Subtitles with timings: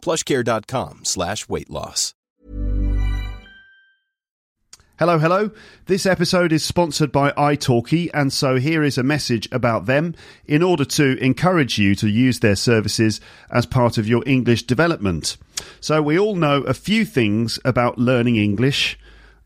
[0.00, 2.14] plushcare.com slash weight loss.
[5.00, 5.50] Hello, hello.
[5.86, 10.62] This episode is sponsored by italki, and so here is a message about them in
[10.62, 13.18] order to encourage you to use their services
[13.50, 15.38] as part of your English development.
[15.80, 18.98] So, we all know a few things about learning English.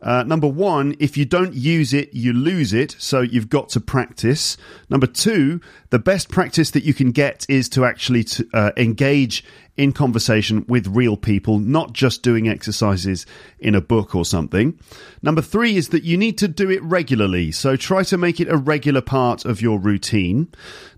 [0.02, 3.80] Uh, number one, if you don't use it, you lose it, so you've got to
[3.80, 4.56] practice.
[4.90, 9.44] Number two, the best practice that you can get is to actually to, uh, engage
[9.76, 13.26] in conversation with real people, not just doing exercises
[13.58, 14.78] in a book or something.
[15.22, 18.48] Number three is that you need to do it regularly, so try to make it
[18.48, 20.48] a regular part of your routine.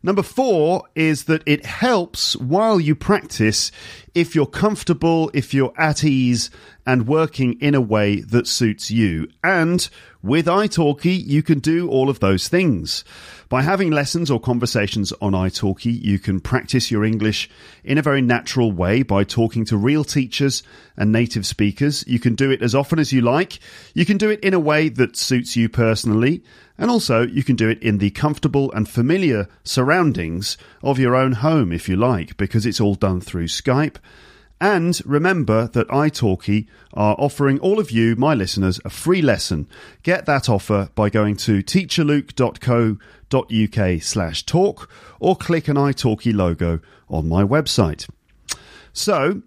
[0.03, 3.73] Number four is that it helps while you practice
[4.17, 6.51] if you're comfortable, if you're at ease,
[6.87, 9.29] and working in a way that suits you.
[9.45, 9.87] And
[10.23, 13.05] with italki, you can do all of those things.
[13.51, 17.51] By having lessons or conversations on italki, you can practice your English
[17.85, 20.63] in a very natural way by talking to real teachers
[20.97, 22.03] and native speakers.
[22.07, 23.59] You can do it as often as you like.
[23.93, 26.43] You can do it in a way that suits you personally.
[26.79, 31.33] And also, you can do it in the comfortable and familiar surroundings of your own
[31.33, 33.97] home if you like, because it's all done through Skype.
[34.61, 39.69] And remember that italki are offering all of you, my listeners, a free lesson.
[40.03, 44.89] Get that offer by going to teacherluke.co.uk slash talk
[45.21, 48.09] or click an italki logo on my website.
[48.95, 49.43] So,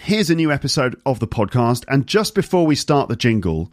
[0.00, 1.84] here's a new episode of the podcast.
[1.86, 3.70] And just before we start the jingle,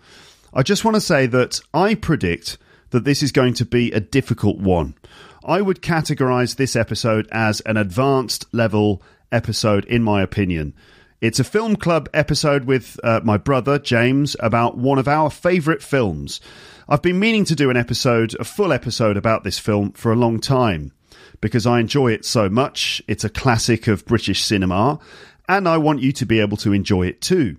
[0.55, 2.59] I just want to say that I predict
[2.91, 4.93] that this is going to be a difficult one.
[5.43, 10.75] I would categorize this episode as an advanced level episode, in my opinion.
[11.21, 15.81] It's a film club episode with uh, my brother, James, about one of our favourite
[15.81, 16.39] films.
[16.87, 20.17] I've been meaning to do an episode, a full episode about this film for a
[20.17, 20.91] long time
[21.41, 23.01] because I enjoy it so much.
[23.07, 24.99] It's a classic of British cinema,
[25.49, 27.57] and I want you to be able to enjoy it too.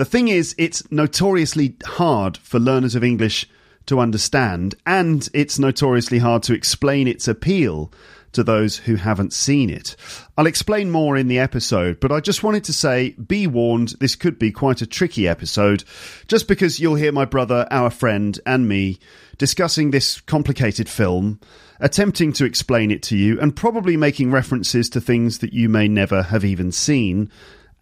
[0.00, 3.46] The thing is, it's notoriously hard for learners of English
[3.84, 7.92] to understand, and it's notoriously hard to explain its appeal
[8.32, 9.96] to those who haven't seen it.
[10.38, 14.16] I'll explain more in the episode, but I just wanted to say be warned, this
[14.16, 15.84] could be quite a tricky episode,
[16.28, 18.98] just because you'll hear my brother, our friend, and me
[19.36, 21.40] discussing this complicated film,
[21.78, 25.88] attempting to explain it to you, and probably making references to things that you may
[25.88, 27.30] never have even seen.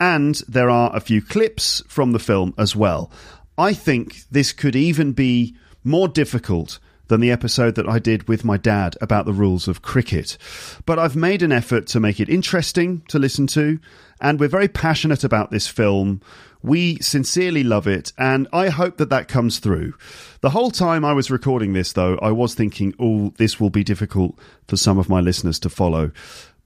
[0.00, 3.10] And there are a few clips from the film as well.
[3.56, 6.78] I think this could even be more difficult
[7.09, 10.38] than the episode that I did with my dad about the rules of cricket.
[10.87, 13.81] But I've made an effort to make it interesting to listen to,
[14.20, 16.20] and we're very passionate about this film.
[16.62, 19.94] We sincerely love it, and I hope that that comes through.
[20.41, 23.84] The whole time I was recording this, though, I was thinking, oh, this will be
[23.84, 26.12] difficult for some of my listeners to follow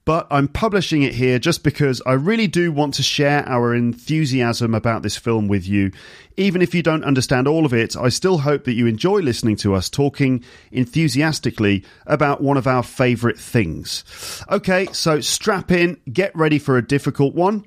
[0.04, 4.74] but I'm publishing it here just because I really do want to share our enthusiasm
[4.74, 5.92] about this film with you.
[6.36, 9.56] Even if you don't understand all of it, I still hope that you enjoy listening
[9.56, 14.04] to us talking enthusiastically about one of our favourite things.
[14.50, 17.64] Okay, so strap in, get ready for a difficult one,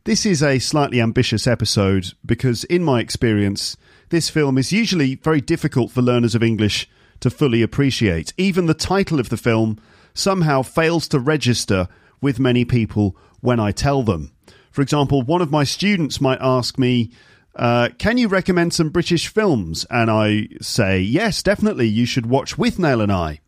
[0.05, 3.77] This is a slightly ambitious episode because, in my experience,
[4.14, 6.88] this film is usually very difficult for learners of English
[7.19, 8.32] to fully appreciate.
[8.38, 9.76] Even the title of the film
[10.14, 11.88] somehow fails to register
[12.20, 14.31] with many people when I tell them.
[14.70, 17.11] For example, one of my students might ask me,
[17.56, 19.84] uh, Can you recommend some British films?
[19.90, 23.40] And I say, Yes, definitely, you should watch Withnail and I.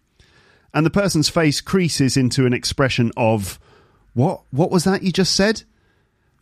[0.75, 3.61] And the person's face creases into an expression of,
[4.15, 4.43] What?
[4.51, 5.63] What was that you just said?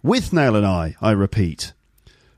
[0.02, 1.74] Withnail and I, I repeat.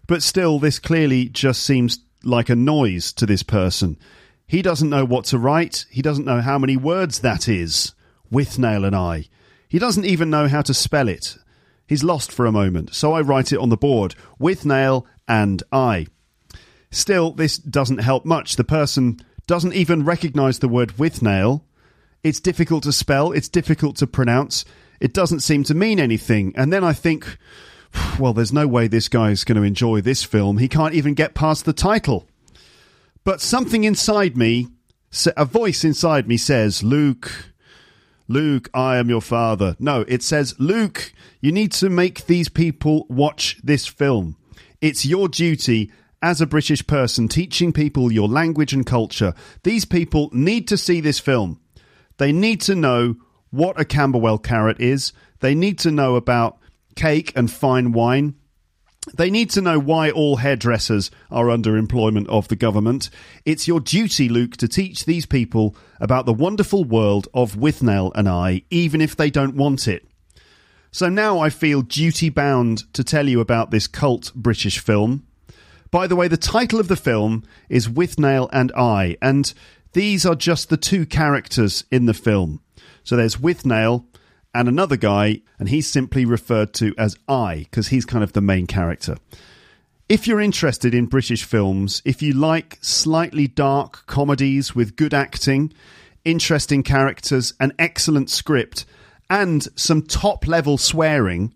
[0.06, 3.98] But still, this clearly just seems like a noise to this person.
[4.46, 5.86] He doesn't know what to write.
[5.90, 7.92] He doesn't know how many words that is.
[8.32, 9.26] Withnail and I.
[9.68, 11.36] He doesn't even know how to spell it.
[11.86, 14.14] He's lost for a moment, so I write it on the board.
[14.40, 16.06] Withnail and I.
[16.90, 18.56] Still, this doesn't help much.
[18.56, 21.62] The person doesn't even recognize the word Withnail.
[22.22, 24.64] It's difficult to spell, it's difficult to pronounce,
[25.00, 26.52] it doesn't seem to mean anything.
[26.56, 27.38] And then I think,
[28.18, 30.58] well, there's no way this guy's going to enjoy this film.
[30.58, 32.26] He can't even get past the title.
[33.24, 34.68] But something inside me,
[35.36, 37.52] a voice inside me says, Luke,
[38.28, 39.76] Luke, I am your father.
[39.78, 44.36] No, it says, Luke, you need to make these people watch this film.
[44.80, 45.90] It's your duty
[46.22, 49.34] as a British person teaching people your language and culture.
[49.62, 51.60] These people need to see this film.
[52.18, 53.16] They need to know
[53.50, 55.12] what a Camberwell carrot is.
[55.40, 56.58] They need to know about
[56.96, 58.34] cake and fine wine.
[59.14, 63.08] They need to know why all hairdressers are under employment of the government.
[63.44, 68.28] It's your duty, Luke, to teach these people about the wonderful world of Withnail and
[68.28, 70.08] I, even if they don't want it.
[70.90, 75.26] So now I feel duty bound to tell you about this cult British film.
[75.92, 79.52] By the way, the title of the film is Withnail and I, and
[79.92, 82.60] these are just the two characters in the film.
[83.04, 84.04] So there's Withnail
[84.56, 88.40] and another guy, and he's simply referred to as I because he's kind of the
[88.40, 89.18] main character.
[90.08, 95.72] If you're interested in British films, if you like slightly dark comedies with good acting,
[96.24, 98.86] interesting characters, an excellent script,
[99.28, 101.52] and some top level swearing,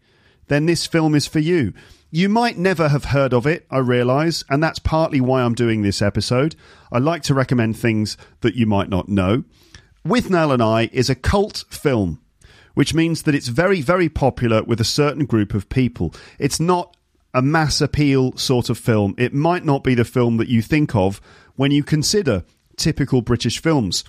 [0.49, 1.73] then this film is for you.
[2.11, 5.83] You might never have heard of it, I realise, and that's partly why I'm doing
[5.83, 6.57] this episode.
[6.93, 9.45] I like to recommend things that you might not know.
[10.05, 12.21] Withnail and I is a cult film
[12.81, 16.15] which means that it's very, very popular with a certain group of people.
[16.39, 16.97] It's not
[17.35, 19.15] a mass appeal sort of film.
[19.19, 21.21] It might not be the film that you think of
[21.57, 22.43] when you consider
[22.79, 24.03] typical British films.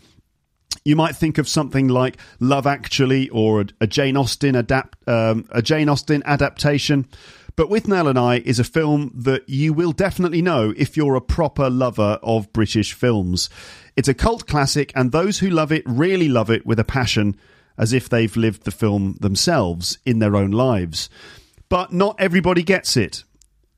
[0.85, 5.62] You might think of something like Love Actually or a, Jane Austen adapt um, a
[5.62, 7.09] Jane Austen adaptation.
[7.57, 11.19] But Withnail and I is a film that you will definitely know if you're a
[11.19, 13.50] proper lover of British films.
[13.97, 17.35] It's a cult classic, and those who love it really love it with a passion
[17.77, 21.09] as if they've lived the film themselves in their own lives.
[21.69, 23.23] But not everybody gets it.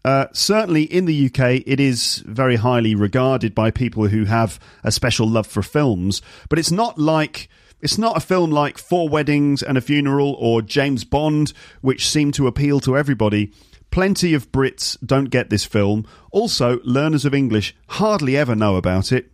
[0.05, 4.91] Uh, certainly in the UK, it is very highly regarded by people who have a
[4.91, 7.49] special love for films, but it's not like.
[7.81, 11.51] It's not a film like Four Weddings and a Funeral or James Bond,
[11.81, 13.51] which seem to appeal to everybody.
[13.91, 16.07] Plenty of Brits don't get this film.
[16.31, 19.33] Also, learners of English hardly ever know about it,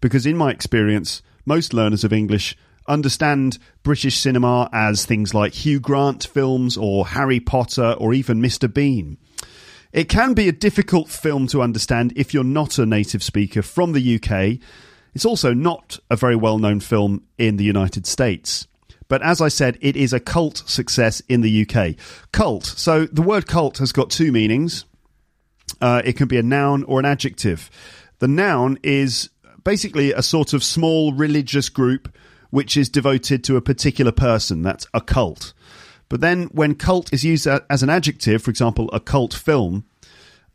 [0.00, 2.56] because in my experience, most learners of English
[2.90, 8.72] understand British cinema as things like Hugh Grant films or Harry Potter or even Mr.
[8.72, 9.16] Bean.
[9.92, 13.92] It can be a difficult film to understand if you're not a native speaker from
[13.92, 14.60] the UK.
[15.14, 18.66] It's also not a very well known film in the United States.
[19.08, 21.96] But as I said, it is a cult success in the UK.
[22.32, 22.64] Cult.
[22.64, 24.84] So the word cult has got two meanings.
[25.80, 27.70] Uh, it can be a noun or an adjective.
[28.20, 29.30] The noun is
[29.64, 32.14] basically a sort of small religious group
[32.50, 34.62] which is devoted to a particular person.
[34.62, 35.52] That's a cult.
[36.08, 39.84] But then when cult is used as an adjective, for example, a cult film,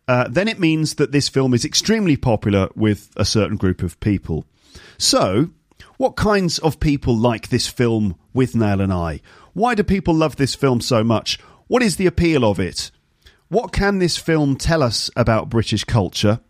[0.07, 4.00] uh, then it means that this film is extremely popular with a certain group of
[4.00, 4.45] people.
[4.97, 5.50] So,
[5.97, 9.21] what kinds of people like this film Withnail and I?
[9.53, 11.39] Why do people love this film so much?
[11.68, 12.92] What is the appeal of it?
[13.47, 16.42] What can this film tell us about British culture?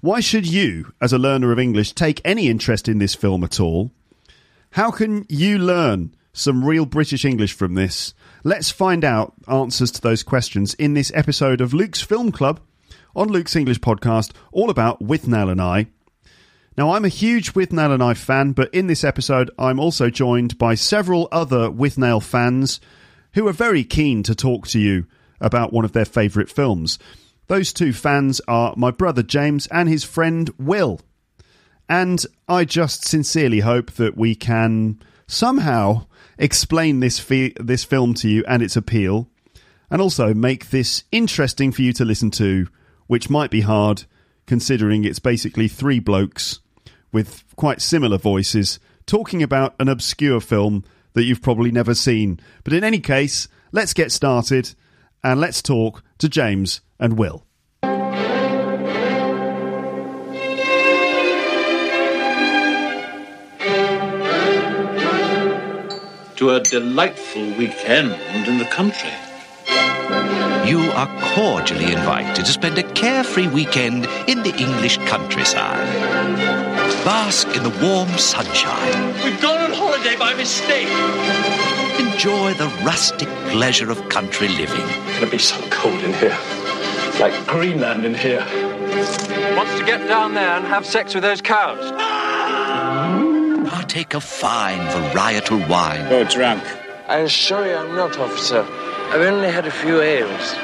[0.00, 3.58] Why should you, as a learner of English, take any interest in this film at
[3.58, 3.90] all?
[4.74, 8.12] How can you learn some real British English from this?
[8.42, 12.58] Let's find out answers to those questions in this episode of Luke's Film Club
[13.14, 15.86] on Luke's English podcast, all about With Withnail and I.
[16.76, 20.10] Now, I'm a huge With Withnail and I fan, but in this episode, I'm also
[20.10, 22.80] joined by several other With Withnail fans
[23.34, 25.06] who are very keen to talk to you
[25.40, 26.98] about one of their favourite films.
[27.46, 31.00] Those two fans are my brother James and his friend Will.
[31.88, 36.06] And I just sincerely hope that we can somehow
[36.38, 39.28] explain this fi- this film to you and its appeal,
[39.90, 42.68] and also make this interesting for you to listen to,
[43.06, 44.04] which might be hard
[44.46, 46.60] considering it's basically three blokes
[47.12, 52.40] with quite similar voices talking about an obscure film that you've probably never seen.
[52.64, 54.74] But in any case, let's get started
[55.22, 57.46] and let's talk to James and Will.
[66.44, 68.12] To a delightful weekend
[68.46, 69.08] in the country.
[70.68, 75.86] You are cordially invited to spend a carefree weekend in the English countryside.
[77.02, 79.14] Bask in the warm sunshine.
[79.24, 80.88] We've gone on holiday by mistake.
[81.98, 84.86] Enjoy the rustic pleasure of country living.
[85.08, 86.38] It's going to be so cold in here.
[87.20, 88.44] Like Greenland in here.
[89.56, 91.90] Wants to get down there and have sex with those cows.
[91.94, 93.23] Ah!
[93.94, 96.10] Partake a fine varietal wine.
[96.10, 96.64] You're drunk.
[97.06, 98.66] I assure you I'm not, officer.
[99.12, 100.56] I've only had a few ales.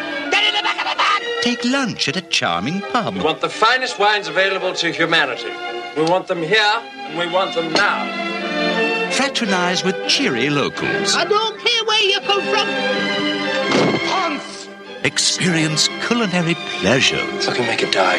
[1.40, 3.14] Take lunch at a charming pub.
[3.14, 5.52] We want the finest wines available to humanity.
[5.96, 8.04] We want them here, and we want them now.
[9.12, 11.14] Fraternize with cheery locals.
[11.14, 12.66] I don't care where you come from.
[14.10, 14.68] Hans!
[15.04, 17.46] Experience culinary pleasures.
[17.46, 18.18] Fucking make it die.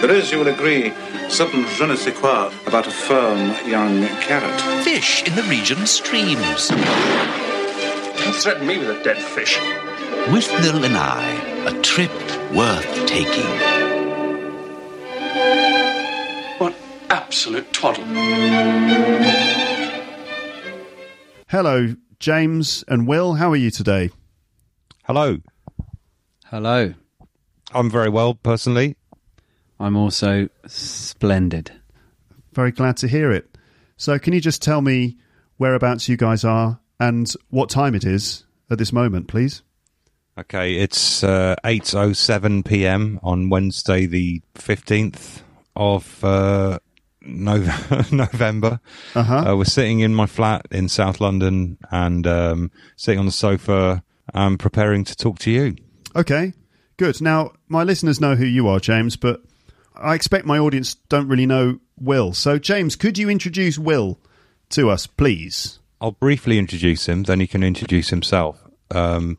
[0.00, 0.92] There is, you will agree,
[1.28, 4.60] certain je ne sais quoi about a firm young carrot.
[4.84, 6.68] Fish in the region's streams.
[6.68, 9.58] Don't threaten me with a dead fish.
[10.28, 11.22] Withnail and I,
[11.66, 12.12] a trip
[12.52, 13.44] worth taking.
[16.58, 16.74] What
[17.10, 18.04] absolute twaddle.
[21.48, 23.34] Hello, James and Will.
[23.34, 24.10] How are you today?
[25.04, 25.38] Hello.
[26.46, 26.94] Hello.
[27.72, 28.96] I'm very well personally.
[29.80, 31.72] I'm also splendid.
[32.52, 33.56] Very glad to hear it.
[33.96, 35.16] So, can you just tell me
[35.58, 39.62] whereabouts you guys are and what time it is at this moment, please?
[40.36, 43.20] Okay, it's uh, 8:07 p.m.
[43.22, 45.42] on Wednesday the 15th
[45.76, 46.78] of uh,
[47.22, 48.80] Nov- November.
[49.14, 49.36] Uh-huh.
[49.52, 54.02] Uh, we're sitting in my flat in South London and um, sitting on the sofa
[54.32, 55.76] and preparing to talk to you.
[56.16, 56.52] Okay,
[56.96, 57.20] good.
[57.20, 59.40] Now, my listeners know who you are, James, but
[59.94, 62.32] I expect my audience don't really know Will.
[62.32, 64.18] So, James, could you introduce Will
[64.70, 65.78] to us, please?
[66.00, 68.58] I'll briefly introduce him, then he can introduce himself.
[68.90, 69.38] Um,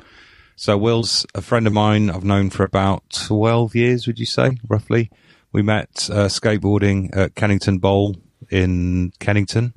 [0.56, 4.58] so Will's a friend of mine I've known for about 12 years, would you say,
[4.68, 5.12] roughly?
[5.52, 8.16] We met uh, skateboarding at Kennington Bowl
[8.50, 9.74] in Kennington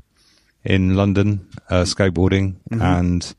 [0.65, 3.35] in London, uh, skateboarding, and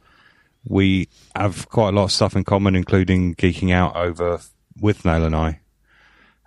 [0.66, 4.42] we have quite a lot of stuff in common, including geeking out over
[4.82, 5.60] Withnail and I.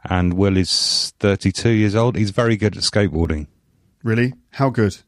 [0.04, 2.16] And Will is 32 years old.
[2.16, 3.46] He's very good at skateboarding.
[4.02, 4.34] Really?
[4.50, 4.98] How good?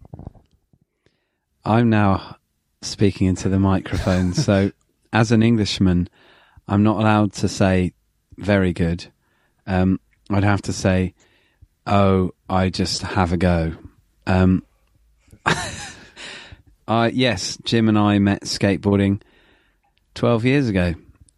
[1.64, 2.36] I'm now
[2.82, 4.34] speaking into the microphone.
[4.34, 4.70] so,
[5.12, 6.08] as an Englishman,
[6.68, 7.92] I'm not allowed to say
[8.36, 9.06] very good.
[9.66, 11.14] Um, I'd have to say,
[11.86, 13.74] oh, I just have a go.
[14.26, 14.64] Um,
[16.88, 19.20] uh, yes, Jim and I met skateboarding
[20.14, 20.94] 12 years ago,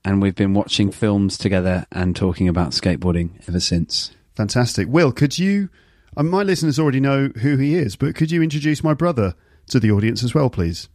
[0.06, 4.12] and we've been watching films together and talking about skateboarding ever since.
[4.36, 4.86] Fantastic.
[4.88, 5.68] Will, could you?
[6.16, 9.34] Uh, my listeners already know who he is, but could you introduce my brother
[9.68, 10.88] to the audience as well, please?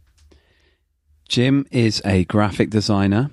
[1.28, 3.30] Jim is a graphic designer,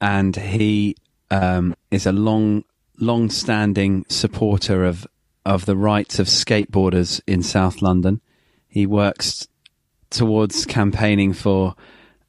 [0.00, 0.94] and he
[1.32, 2.62] um, is a long,
[3.00, 5.04] long-standing supporter of
[5.44, 8.20] of the rights of skateboarders in South London.
[8.68, 9.48] He works
[10.10, 11.74] towards campaigning for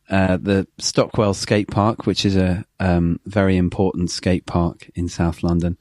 [0.09, 5.43] uh, the Stockwell Skate Park, which is a um, very important skate park in South
[5.43, 5.77] London.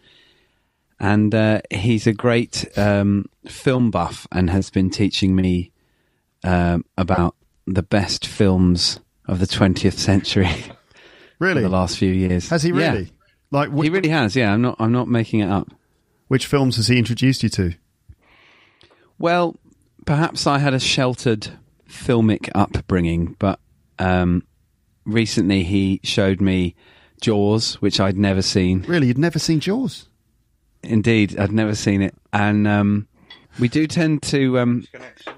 [1.00, 5.70] And uh, he's a great um, film buff and has been teaching me
[6.44, 10.49] um, about the best films of the 20th century
[11.38, 11.62] Really?
[11.62, 12.49] the last few years.
[12.49, 12.92] Has he Yeah.
[12.92, 13.12] really?
[13.52, 14.35] Like, wh- He really has.
[14.35, 14.76] Yeah, I'm not.
[14.80, 15.68] I'm not making it up.
[16.26, 17.75] which films has he introduced you to?
[19.18, 19.56] Well,
[20.04, 21.49] perhaps I had a sheltered
[21.88, 23.58] filmic upbringing, but
[23.99, 24.43] um,
[25.05, 26.75] recently he showed me
[27.21, 28.85] Jaws, which I'd never seen.
[28.87, 30.09] Really, you'd never seen Jaws?
[30.83, 33.09] Indeed, I'd never seen it, and um,
[33.59, 34.59] we do tend to.
[34.59, 34.87] Um,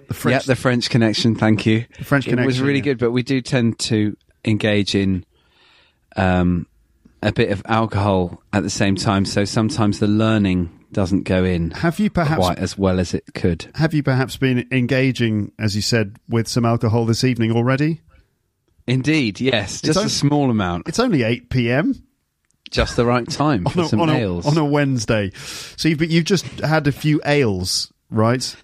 [0.09, 1.35] The French, yeah, the French Connection.
[1.35, 1.87] Thank you.
[1.99, 2.85] The French It was really yeah.
[2.85, 5.25] good, but we do tend to engage in
[6.17, 6.67] um,
[7.23, 9.25] a bit of alcohol at the same time.
[9.25, 13.25] So sometimes the learning doesn't go in Have you perhaps quite as well as it
[13.35, 13.71] could.
[13.77, 18.01] have you perhaps been engaging, as you said, with some alcohol this evening already?
[18.91, 21.95] Indeed, yes, just on- a small amount, It's only eight p.m.
[22.71, 24.47] just the right time for a, some on, a, ales.
[24.47, 25.31] on a Wednesday.
[25.77, 28.55] So you've, you've just had a few ales, right?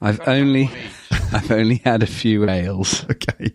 [0.00, 0.70] I've only,
[1.32, 3.04] I've only had a few ales.
[3.10, 3.52] Okay.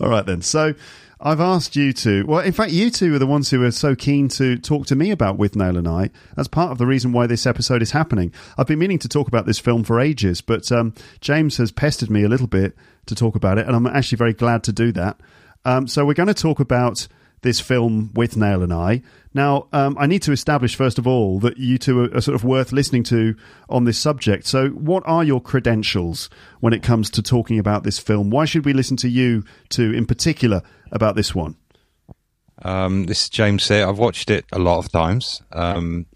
[0.00, 0.42] All right then.
[0.42, 0.74] So
[1.20, 2.24] I've asked you to.
[2.26, 4.96] Well, in fact, you two are the ones who are so keen to talk to
[4.96, 6.10] me about Withnail and I.
[6.36, 8.32] That's part of the reason why this episode is happening.
[8.58, 12.10] I've been meaning to talk about this film for ages, but um, James has pestered
[12.10, 12.74] me a little bit
[13.06, 15.18] to talk about it, and I'm actually very glad to do that.
[15.64, 17.08] Um, so we're going to talk about
[17.44, 19.02] this film Withnail and I.
[19.34, 22.34] Now, um, I need to establish first of all that you two are, are sort
[22.34, 23.36] of worth listening to
[23.68, 24.46] on this subject.
[24.46, 26.30] So, what are your credentials
[26.60, 28.30] when it comes to talking about this film?
[28.30, 31.56] Why should we listen to you two in particular about this one?
[32.62, 33.86] Um, this is James here.
[33.86, 35.42] I've watched it a lot of times.
[35.52, 36.06] Um,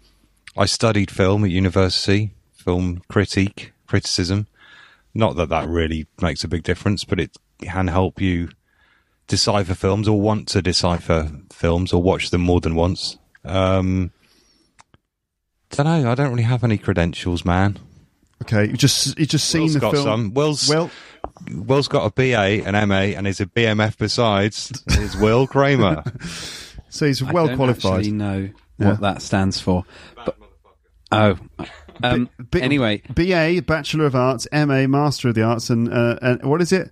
[0.57, 4.47] I studied film at university, film critique, criticism.
[5.13, 8.49] Not that that really makes a big difference, but it can help you
[9.29, 13.17] decipher films or want to decipher films or watch them more than once.
[13.45, 14.11] Um,
[15.71, 16.11] don't know.
[16.11, 17.79] I don't really have any credentials, man.
[18.41, 20.03] Okay, you just you just seen Will's the got film.
[20.05, 20.33] some.
[20.33, 20.89] Will's Well,
[21.51, 24.71] Will's got a BA, an MA, and he's a BMF besides.
[24.87, 26.03] Is Will Kramer?
[26.89, 27.99] so he's I well don't qualified.
[27.99, 28.89] actually know Yeah.
[28.91, 29.83] what that stands for.
[30.25, 30.37] But,
[31.11, 31.37] oh,
[32.01, 36.43] um, B- anyway, BA, Bachelor of Arts, MA, Master of the Arts, and uh, and
[36.43, 36.91] what is it?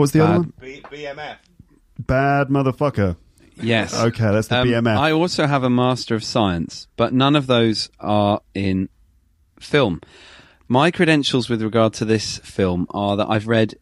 [0.00, 0.52] What's the other one?
[0.60, 1.36] B- BMF.
[1.98, 3.16] Bad motherfucker.
[3.60, 3.94] yes.
[3.94, 4.96] Okay, that's the Um, BMF.
[4.96, 8.88] I also have a Master of Science, but none of those are in
[9.60, 10.00] film.
[10.68, 13.74] My credentials with regard to this film are that I've read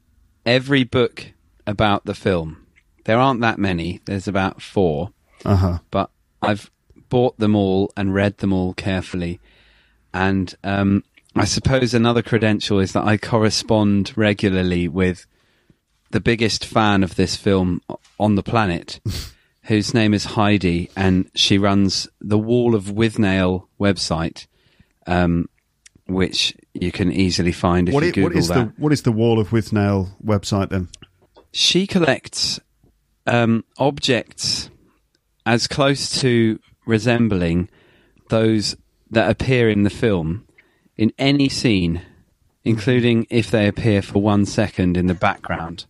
[0.44, 1.32] every book
[1.66, 2.66] about the film.
[3.04, 4.00] There aren't that many.
[4.06, 5.12] There's about four,
[5.44, 5.78] Uh huh.
[5.90, 6.10] but
[6.42, 6.70] I've
[7.08, 9.38] bought them all and read them all carefully.
[10.12, 11.04] And um,
[11.36, 15.26] I suppose another credential is that I correspond regularly with
[16.10, 17.82] the biggest fan of this film
[18.18, 19.00] on the planet,
[19.64, 24.46] whose name is Heidi, and she runs the Wall of Withnail website,
[25.06, 25.48] um,
[26.06, 28.76] which you can easily find if What you is, Google what is that.
[28.76, 30.88] the what is the Wall of Withnail website then?
[31.52, 32.60] She collects
[33.26, 34.70] um, objects
[35.44, 37.68] as close to resembling
[38.30, 38.76] those
[39.10, 40.46] that appear in the film
[40.96, 42.02] in any scene,
[42.64, 45.86] including if they appear for one second in the background.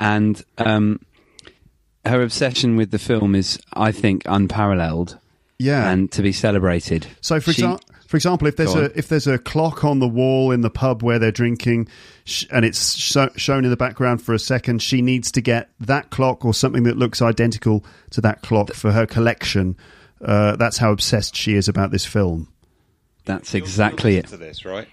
[0.00, 1.00] And um,
[2.04, 5.18] her obsession with the film is, I think, unparalleled
[5.58, 5.90] Yeah.
[5.90, 7.06] and to be celebrated.
[7.20, 7.80] so for example.
[8.08, 11.00] For example, if there's a if there's a clock on the wall in the pub
[11.04, 11.86] where they're drinking,
[12.24, 15.68] sh- and it's sho shown in the background for a second, she needs to get
[15.78, 19.76] that clock or something that looks identical to that clock for her collection.
[20.20, 22.48] Uh, that's how obsessed she is about this film.
[23.26, 24.26] that's exactly it.
[24.26, 24.88] To this, right?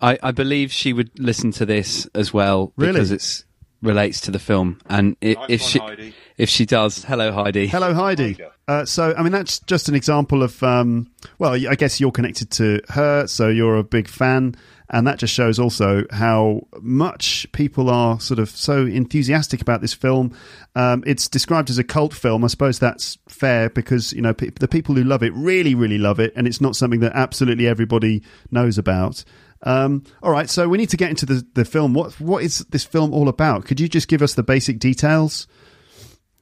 [0.00, 2.92] I, I believe she would listen to this as well Really?
[2.92, 3.44] because it's
[3.84, 4.80] relates to the film.
[4.88, 6.14] And i if she Heidi.
[6.36, 7.66] if she does, hello Heidi.
[7.66, 8.38] Hello, Heidi.
[8.66, 12.50] Uh, so, I mean, that's just an example of, um, well, I guess you're connected
[12.52, 14.56] to her, so you're a big fan.
[14.90, 19.94] And that just shows also how much people are sort of so enthusiastic about this
[19.94, 20.36] film.
[20.76, 22.44] Um, it's described as a cult film.
[22.44, 25.98] I suppose that's fair because, you know, pe- the people who love it really, really
[25.98, 26.32] love it.
[26.36, 29.24] And it's not something that absolutely everybody knows about.
[29.64, 31.94] Um, all right, so we need to get into the, the film.
[31.94, 33.64] What What is this film all about?
[33.64, 35.46] Could you just give us the basic details?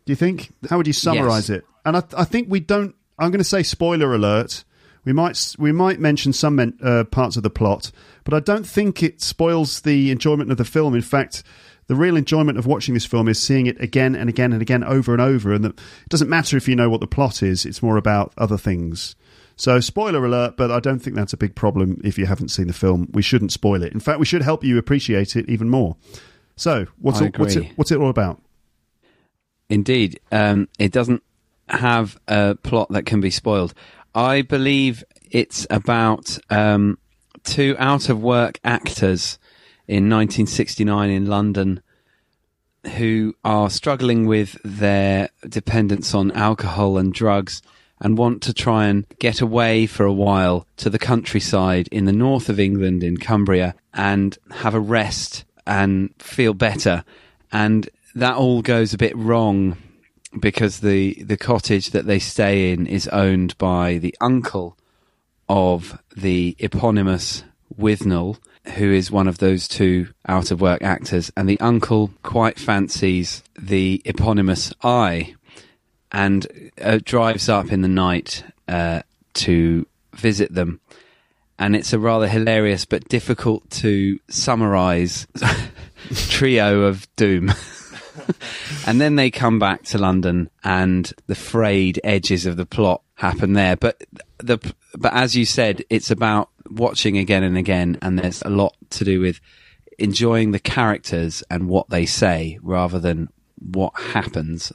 [0.05, 0.53] Do you think?
[0.69, 1.59] How would you summarize Yes.
[1.59, 1.65] it?
[1.85, 2.95] And I, I think we don't.
[3.19, 4.65] I'm going to say spoiler alert.
[5.05, 7.91] We might we might mention some men, uh, parts of the plot,
[8.25, 10.95] but I don't think it spoils the enjoyment of the film.
[10.95, 11.43] In fact,
[11.89, 14.85] the real enjoyment of watching this film is seeing it again and again and again
[14.85, 15.53] over and over.
[15.53, 18.33] And that it doesn't matter if you know what the plot is; it's more about
[18.39, 19.15] other things.
[19.57, 22.67] So, spoiler alert, but I don't think that's a big problem if you haven't seen
[22.67, 23.09] the film.
[23.13, 23.93] We shouldn't spoil it.
[23.93, 25.97] In fact, we should help you appreciate it even more.
[26.57, 28.41] So, what's it, what's it what's it all about?
[29.69, 31.23] Indeed, um, it doesn't
[31.69, 33.75] have a plot that can be spoiled.
[34.15, 36.99] I believe it's about um,
[37.45, 39.39] two out of work actors
[39.89, 41.83] in 1969 in London
[42.97, 47.63] who are struggling with their dependence on alcohol and drugs
[48.03, 52.13] and want to try and get away for a while to the countryside in the
[52.13, 57.05] north of England in Cumbria and have a rest and feel better.
[57.53, 59.77] And that all goes a bit wrong
[60.41, 64.77] because the, the cottage that they stay in is owned by the uncle
[65.49, 67.45] of the eponymous
[67.79, 68.39] Withnail,
[68.77, 73.43] who is one of those two out of work actors, and the uncle quite fancies
[73.59, 75.35] the eponymous I
[76.13, 79.03] and uh, drives up in the night uh,
[79.35, 80.81] to visit them.
[81.59, 85.27] And it's a rather hilarious but difficult to summarize
[86.29, 87.53] trio of doom.
[88.87, 93.53] and then they come back to London, and the frayed edges of the plot happen
[93.53, 93.77] there.
[93.77, 94.03] But
[94.39, 94.59] the
[94.95, 99.05] but as you said, it's about watching again and again, and there's a lot to
[99.05, 99.41] do with
[99.99, 104.73] enjoying the characters and what they say rather than what happens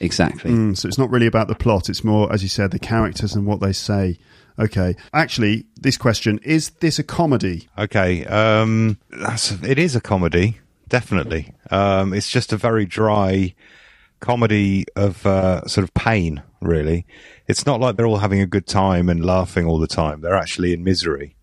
[0.00, 0.50] exactly.
[0.50, 1.88] Mm, so it's not really about the plot.
[1.88, 4.18] It's more, as you said, the characters and what they say.
[4.58, 4.96] Okay.
[5.12, 7.68] Actually, this question is this a comedy?
[7.78, 10.58] Okay, um, that's, it is a comedy,
[10.88, 11.54] definitely.
[11.70, 13.54] Um, it's just a very dry
[14.20, 17.06] comedy of uh, sort of pain, really.
[17.46, 20.22] It's not like they're all having a good time and laughing all the time.
[20.22, 21.36] They're actually in misery,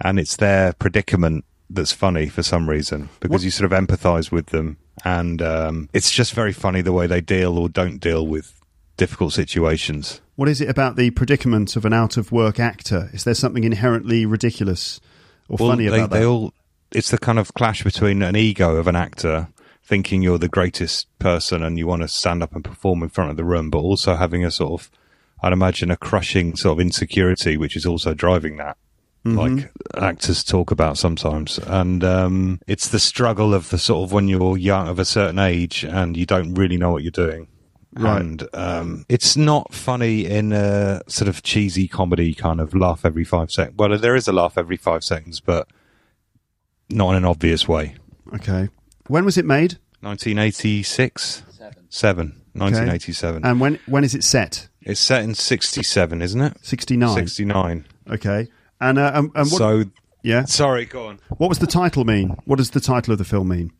[0.00, 4.46] and it's their predicament that's funny for some reason because you sort of empathise with
[4.46, 8.60] them, and um, it's just very funny the way they deal or don't deal with
[8.96, 10.20] difficult situations.
[10.36, 13.10] What is it about the predicament of an out of work actor?
[13.12, 15.00] Is there something inherently ridiculous
[15.48, 16.26] or funny they, about they that?
[16.26, 16.54] all
[16.94, 19.48] it's the kind of clash between an ego of an actor
[19.82, 23.30] thinking you're the greatest person and you want to stand up and perform in front
[23.30, 24.90] of the room, but also having a sort of,
[25.42, 28.76] I'd imagine, a crushing sort of insecurity, which is also driving that.
[29.24, 34.26] Like actors talk about sometimes, and um, it's the struggle of the sort of when
[34.26, 37.46] you're young of a certain age and you don't really know what you're doing,
[37.94, 38.20] Right.
[38.20, 43.24] And um, it's not funny in a sort of cheesy comedy kind of laugh every
[43.24, 43.76] five seconds.
[43.76, 45.68] Well, there is a laugh every five seconds, but
[46.88, 47.96] not in an obvious way.
[48.34, 48.70] Okay.
[49.08, 49.78] When was it made?
[50.00, 51.42] 1986?
[51.90, 52.26] Seven.
[52.54, 53.44] 1987.
[53.44, 54.68] And when when is it set?
[54.80, 56.56] it's set in 67, isn't it?
[56.62, 57.14] 69.
[57.14, 57.86] 69.
[58.10, 58.48] Okay.
[58.82, 59.84] And uh, and, and what, so,
[60.24, 60.44] yeah.
[60.44, 61.20] sorry, go on.
[61.38, 62.36] What was the title mean?
[62.46, 63.72] What does the title of the film mean?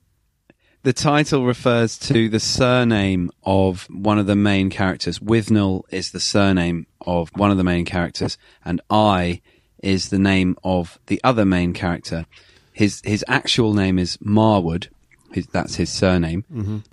[0.85, 5.19] The title refers to the surname of one of the main characters.
[5.19, 9.41] Withnail is the surname of one of the main characters, and I
[9.83, 12.25] is the name of the other main character.
[12.73, 14.87] His his actual name is Marwood.
[15.33, 16.45] His, that's his surname,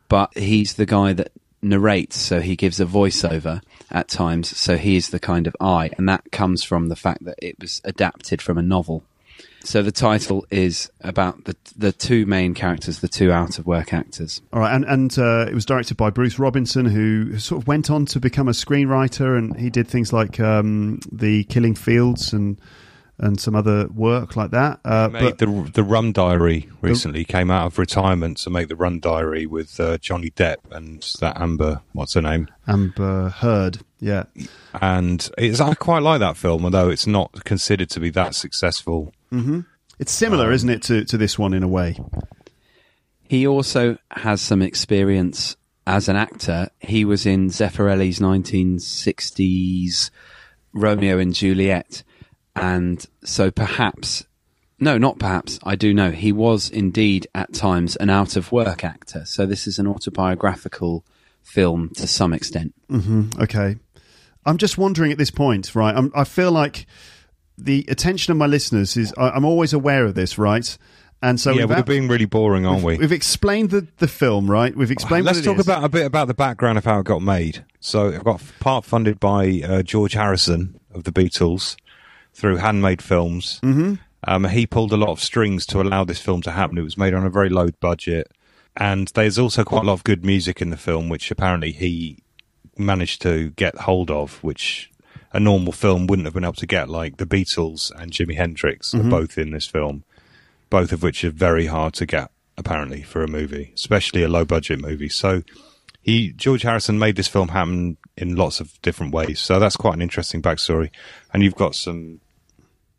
[0.07, 3.61] but he's the guy that narrates, so he gives a voiceover
[3.91, 4.55] at times.
[4.57, 7.55] So he is the kind of I, and that comes from the fact that it
[7.59, 9.03] was adapted from a novel.
[9.63, 13.93] So the title is about the the two main characters, the two out of work
[13.93, 14.41] actors.
[14.53, 17.89] All right, and and uh, it was directed by Bruce Robinson, who sort of went
[17.89, 22.59] on to become a screenwriter, and he did things like um, the Killing Fields and
[23.19, 24.79] and some other work like that.
[24.85, 28.75] Uh, Made but the the Rum Diary recently came out of retirement to make the
[28.75, 32.47] Rum Diary with uh, Johnny Depp and that Amber, what's her name?
[32.67, 34.23] Amber Heard, yeah,
[34.81, 39.13] And it's I quite like that film, although it's not considered to be that successful.
[39.99, 41.97] it's similar, Um, isn't it, to to this one in a way?
[43.23, 45.55] He also has some experience
[45.85, 46.69] as an actor.
[46.79, 50.09] He was in Zeffirelli's 1960s
[50.73, 52.03] Romeo and Juliet.
[52.59, 54.25] And so perhaps,
[54.79, 58.83] no, not perhaps, I do know, he was indeed at times an out of work
[58.83, 59.25] actor.
[59.25, 61.05] So this is an autobiographical
[61.41, 62.73] film to some extent.
[63.39, 63.77] Okay.
[64.45, 65.95] I'm just wondering at this point, right?
[65.95, 66.85] I'm, I feel like
[67.57, 69.13] the attention of my listeners is.
[69.17, 70.77] I, I'm always aware of this, right?
[71.21, 72.97] And so yeah, we've, we're being really boring, aren't we?
[72.97, 74.73] we've explained the, the film, right?
[74.73, 75.25] We've explained.
[75.25, 75.67] Let's what it talk is.
[75.67, 77.65] about a bit about the background of how it got made.
[77.81, 81.75] So it got part funded by uh, George Harrison of the Beatles
[82.39, 83.59] through Handmade Films.
[83.63, 83.95] Mm-hmm.
[84.23, 86.77] Um, he pulled a lot of strings to allow this film to happen.
[86.77, 88.31] It was made on a very low budget,
[88.75, 92.17] and there's also quite a lot of good music in the film, which apparently he
[92.77, 94.89] managed to get hold of, which
[95.31, 96.89] a normal film wouldn't have been able to get.
[96.89, 100.03] Like the Beatles and Jimi Hendrix are both in this film,
[100.69, 104.43] both of which are very hard to get apparently for a movie, especially a low
[104.43, 105.09] budget movie.
[105.09, 105.43] So
[106.01, 109.39] he George Harrison made this film happen in lots of different ways.
[109.39, 110.89] So that's quite an interesting backstory,
[111.33, 112.19] and you've got some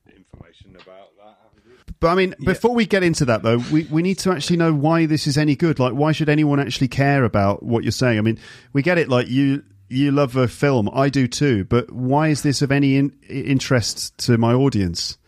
[0.06, 1.36] information about that.
[1.42, 1.89] haven't you?
[2.00, 4.72] But I mean, before we get into that, though, we, we need to actually know
[4.72, 5.78] why this is any good.
[5.78, 8.18] Like, why should anyone actually care about what you're saying?
[8.18, 8.38] I mean,
[8.72, 9.10] we get it.
[9.10, 11.64] Like, you you love a film, I do too.
[11.64, 15.18] But why is this of any in, interest to my audience?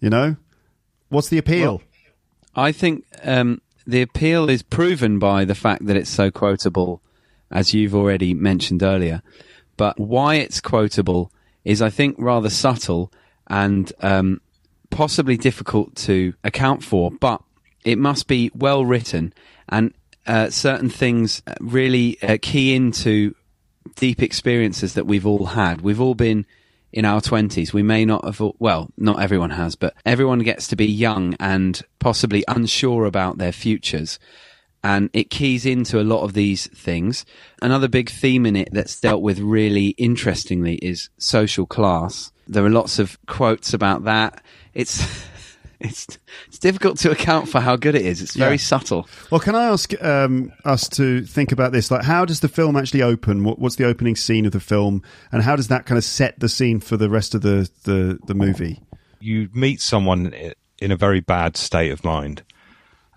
[0.00, 0.36] You know,
[1.10, 1.82] what's the appeal?
[2.54, 7.02] I think um, the appeal is proven by the fact that it's so quotable,
[7.50, 9.22] as you've already mentioned earlier.
[9.76, 11.30] But why it's quotable
[11.64, 13.12] is, I think, rather subtle
[13.48, 14.40] and um,
[14.90, 17.10] possibly difficult to account for.
[17.10, 17.42] But
[17.84, 19.32] it must be well written,
[19.68, 19.92] and
[20.26, 23.34] uh, certain things really uh, key into
[23.94, 25.80] deep experiences that we've all had.
[25.80, 26.46] We've all been
[26.92, 27.72] in our 20s.
[27.72, 31.80] We may not have, well, not everyone has, but everyone gets to be young and
[31.98, 34.18] possibly unsure about their futures.
[34.82, 37.26] And it keys into a lot of these things.
[37.60, 42.32] Another big theme in it that's dealt with really interestingly is social class.
[42.46, 44.42] There are lots of quotes about that.
[44.76, 45.04] It's,
[45.80, 46.06] it's,
[46.48, 48.20] it's difficult to account for how good it is.
[48.22, 48.56] It's very Yeah.
[48.58, 49.08] subtle.
[49.30, 51.90] Well, can I ask um, us to think about this?
[51.90, 53.42] Like, how does the film actually open?
[53.44, 56.38] What, what's the opening scene of the film, and how does that kind of set
[56.40, 58.80] the scene for the rest of the the, the movie?
[59.18, 60.32] you meet someone
[60.78, 62.42] in a very bad state of mind,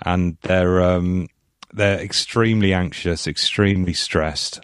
[0.05, 1.27] and they're um,
[1.73, 4.61] they're extremely anxious, extremely stressed,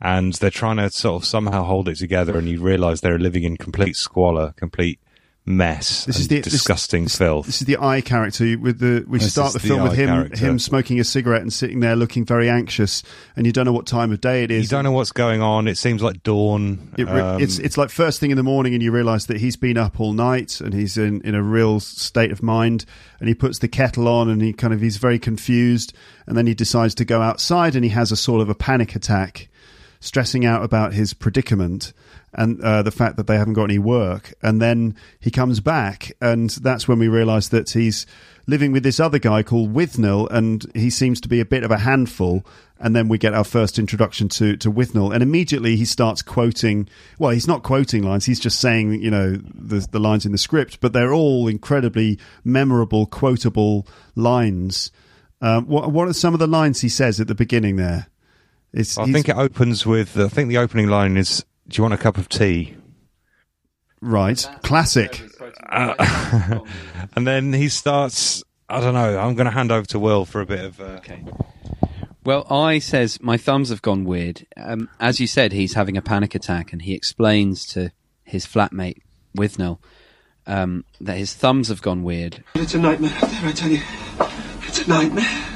[0.00, 2.38] and they're trying to sort of somehow hold it together.
[2.38, 5.00] And you realise they're living in complete squalor, complete
[5.46, 7.46] mess, This is the disgusting this, filth.
[7.46, 9.04] This is the eye character with the.
[9.08, 10.36] We This start the the film with him character.
[10.36, 13.02] him smoking a cigarette and sitting there looking very anxious,
[13.36, 14.64] and you don't know what time of day it is.
[14.64, 15.68] you don't know what's going on.
[15.68, 16.92] It seems like dawn.
[16.98, 19.56] It Um, it's it's like first thing in the morning, and you realise that he's
[19.56, 22.84] been up all night, and he's in, in a real state of mind.
[23.20, 25.94] And he puts the kettle on, and he kind of he's very confused,
[26.26, 28.94] and then he decides to go outside, and he has a sort of a panic
[28.94, 29.48] attack.
[30.06, 31.92] Stressing out about his predicament
[32.32, 34.32] and uh, the fact that they haven't got any work.
[34.40, 38.06] And then he comes back, and that's when we realise that he's
[38.46, 41.72] living with this other guy called Withnail, and he seems to be a bit of
[41.72, 42.46] a handful.
[42.78, 46.88] And then we get our first introduction to to Withnail, and immediately he starts quoting.
[47.18, 50.38] Well, he's not quoting lines; he's just saying, you know, the the lines in the
[50.38, 54.92] script, but they're all incredibly memorable, quotable lines.
[55.40, 58.06] Um, what what are some of the lines he says at the beginning there?
[58.76, 60.18] It's, I think it opens with.
[60.18, 62.76] I think the opening line is, "Do you want a cup of tea?"
[64.02, 65.22] Right, classic.
[65.70, 66.60] Uh,
[67.16, 68.44] and then he starts.
[68.68, 69.18] I don't know.
[69.18, 70.80] I'm going to hand over to Will for a bit of.
[70.80, 71.24] Uh, okay.
[72.22, 74.46] Well, I says my thumbs have gone weird.
[74.58, 77.92] Um, as you said, he's having a panic attack, and he explains to
[78.24, 78.98] his flatmate
[79.34, 79.78] Withnail
[80.46, 82.44] um, that his thumbs have gone weird.
[82.54, 83.80] It's a nightmare out there, I tell you.
[84.66, 85.46] It's a nightmare.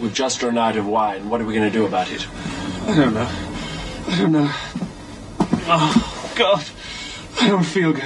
[0.00, 1.28] We've just run out of wine.
[1.28, 2.26] What are we going to do about it?
[2.88, 3.28] I don't know.
[4.06, 4.50] I don't know.
[5.68, 6.64] Oh, God.
[7.40, 8.04] I don't feel good.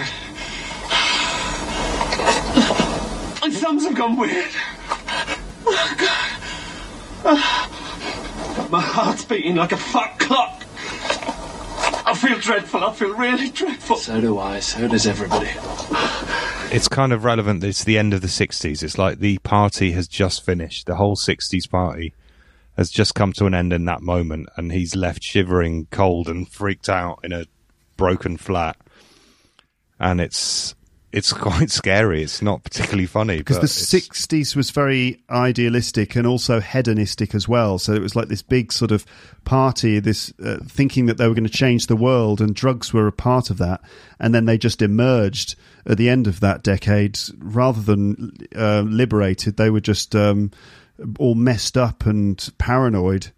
[3.43, 4.51] My thumbs have gone weird.
[5.67, 6.19] Oh, God.
[7.27, 8.69] Oh.
[8.71, 10.65] My heart's beating like a fat clock.
[12.07, 12.83] I feel dreadful.
[12.83, 13.97] I feel really dreadful.
[13.97, 14.61] So do I.
[14.61, 15.51] So does everybody.
[16.75, 17.63] It's kind of relevant.
[17.65, 18.83] It's the end of the 60s.
[18.83, 20.87] It's like the party has just finished.
[20.87, 22.15] The whole 60s party
[22.81, 26.49] has just come to an end in that moment, and he's left shivering, cold, and
[26.49, 27.45] freaked out in a
[27.99, 28.75] broken flat.
[29.99, 30.75] And it's
[31.13, 32.23] it's quite scary.
[32.23, 37.79] It's not particularly funny because the '60s was very idealistic and also hedonistic as well.
[37.79, 39.05] So it was like this big sort of
[39.45, 43.07] party, this uh, thinking that they were going to change the world, and drugs were
[43.07, 43.83] a part of that.
[44.19, 49.59] And then they just emerged at the end of that decade, rather than uh, liberated.
[49.59, 50.51] They were just um,
[51.19, 53.33] all messed up and paranoid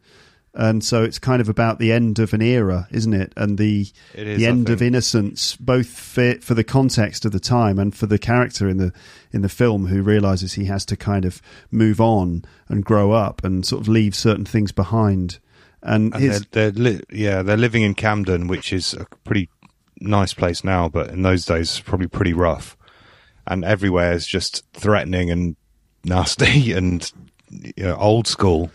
[0.54, 3.32] and so it's kind of about the end of an era, isn't it?
[3.36, 7.78] And the is, the end of innocence, both for, for the context of the time
[7.78, 8.92] and for the character in the
[9.32, 13.42] in the film who realizes he has to kind of move on and grow up
[13.44, 15.38] and sort of leave certain things behind.
[15.82, 19.48] And, and his, they're, they're li- yeah, they're living in Camden, which is a pretty
[20.00, 22.76] nice place now, but in those days, probably pretty rough.
[23.46, 25.56] And everywhere is just threatening and
[26.04, 27.10] nasty and
[27.76, 28.70] you know, old school.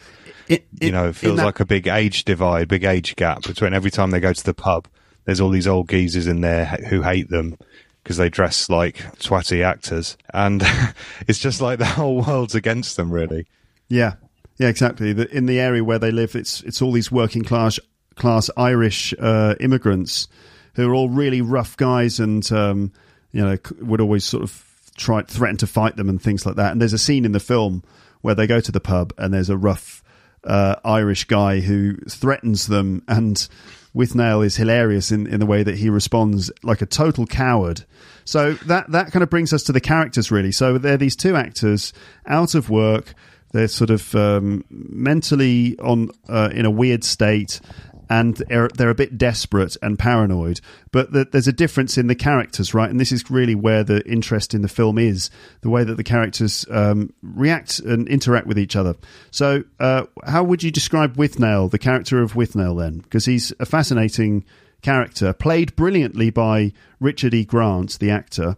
[0.47, 3.43] It, it, you know, it feels that- like a big age divide, big age gap
[3.43, 4.87] between every time they go to the pub.
[5.25, 7.57] There's all these old geezers in there who hate them
[8.01, 10.63] because they dress like twatty actors, and
[11.27, 13.45] it's just like the whole world's against them, really.
[13.89, 14.13] Yeah,
[14.57, 15.11] yeah, exactly.
[15.11, 17.77] The, in the area where they live, it's it's all these working class
[18.15, 20.29] class Irish uh, immigrants
[20.75, 22.93] who are all really rough guys, and um,
[23.33, 24.63] you know would always sort of
[24.95, 26.71] try threaten to fight them and things like that.
[26.71, 27.83] And there's a scene in the film
[28.27, 30.03] where they go to the pub and there's a rough
[30.43, 33.47] uh, Irish guy who threatens them, and
[33.95, 37.85] Withnail is hilarious in, in the way that he responds like a total coward.
[38.25, 40.51] So that that kind of brings us to the characters really.
[40.51, 41.93] So they're these two actors
[42.25, 43.13] out of work.
[43.53, 47.61] They're sort of um, mentally on uh, in a weird state,
[48.09, 50.61] and they're, they're a bit desperate and paranoid.
[50.91, 52.89] But the, there's a difference in the characters, right?
[52.89, 55.29] And this is really where the interest in the film is
[55.61, 58.95] the way that the characters um, react and interact with each other.
[59.31, 62.99] So, uh, how would you describe Withnail, the character of Withnail, then?
[62.99, 64.45] Because he's a fascinating
[64.81, 67.43] character, played brilliantly by Richard E.
[67.43, 68.57] Grant, the actor.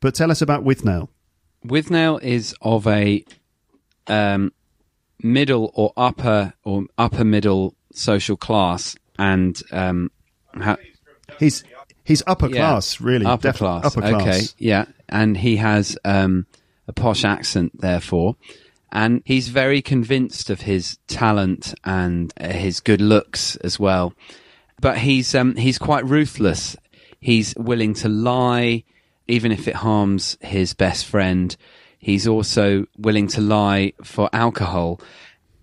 [0.00, 1.08] But tell us about Withnail.
[1.66, 3.24] Withnail is of a
[4.06, 4.52] um,
[5.22, 10.10] middle or upper or upper middle social class and um,
[10.54, 10.76] ha-
[11.38, 11.64] he's
[12.04, 13.84] he's upper yeah, class, really upper Def- class.
[13.84, 14.22] Upper class.
[14.22, 16.46] Okay, yeah, and he has um,
[16.86, 18.36] a posh accent, therefore,
[18.92, 24.14] and he's very convinced of his talent and uh, his good looks as well.
[24.80, 26.76] But he's um, he's quite ruthless.
[27.20, 28.84] He's willing to lie,
[29.28, 31.56] even if it harms his best friend.
[31.98, 35.00] He's also willing to lie for alcohol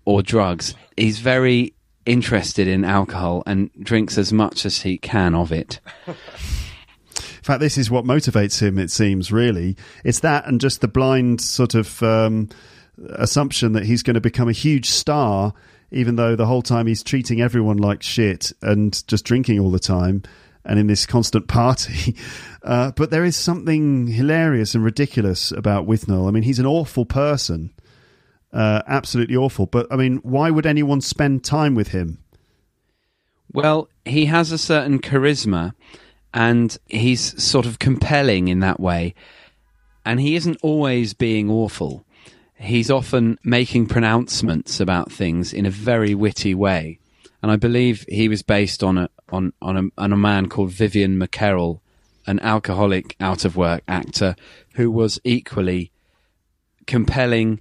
[0.04, 0.74] or drugs.
[0.96, 1.74] He's very
[2.06, 5.80] interested in alcohol and drinks as much as he can of it.
[6.06, 6.14] In
[7.42, 9.76] fact, this is what motivates him, it seems, really.
[10.04, 12.48] It's that and just the blind sort of um,
[13.14, 15.52] assumption that he's going to become a huge star,
[15.90, 19.80] even though the whole time he's treating everyone like shit and just drinking all the
[19.80, 20.22] time
[20.64, 22.16] and in this constant party.
[22.64, 26.28] Uh, but there is something hilarious and ridiculous about Withnail.
[26.28, 27.72] I mean, he's an awful person
[28.52, 29.66] uh, absolutely awful.
[29.66, 32.18] But I mean, why would anyone spend time with him?
[33.52, 35.72] Well, he has a certain charisma
[36.32, 39.14] and he's sort of compelling in that way.
[40.04, 42.04] And he isn't always being awful.
[42.56, 46.98] He's often making pronouncements about things in a very witty way.
[47.42, 50.70] and I believe he was based on a on on a, on a man called
[50.70, 51.80] Vivian McKerrell,
[52.26, 54.36] an alcoholic, out of work actor
[54.74, 55.90] who was equally
[56.86, 57.60] compelling,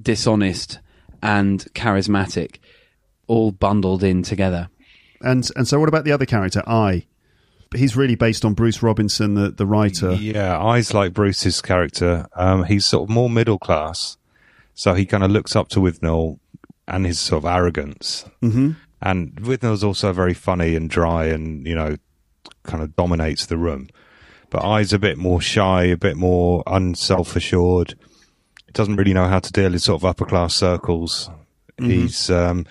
[0.00, 0.78] dishonest,
[1.22, 2.58] and charismatic,
[3.26, 4.68] all bundled in together.
[5.20, 7.06] And and so, what about the other character, I?
[7.74, 10.14] He's really based on Bruce Robinson, the the writer.
[10.14, 12.26] Yeah, I's like Bruce's character.
[12.34, 14.16] Um, he's sort of more middle class,
[14.74, 16.38] so he kind of looks up to Withnail
[16.86, 18.24] and his sort of arrogance.
[18.42, 18.72] Mm-hmm.
[19.02, 21.96] And Withnail's also very funny and dry, and you know,
[22.62, 23.88] kind of dominates the room.
[24.50, 27.98] But I's a bit more shy, a bit more unself assured.
[28.72, 31.30] Doesn't really know how to deal in sort of upper class circles.
[31.80, 31.90] Mm-hmm.
[31.90, 32.66] He's um,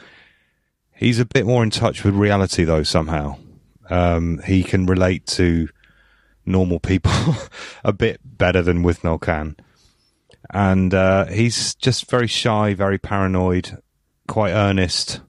[0.93, 3.38] he's a bit more in touch with reality though somehow.
[3.89, 5.69] Um, he can relate to
[6.45, 7.12] normal people
[7.83, 9.55] a bit better than Withnail can.
[10.49, 13.81] And uh, he's just very shy, very paranoid,
[14.27, 15.19] quite earnest.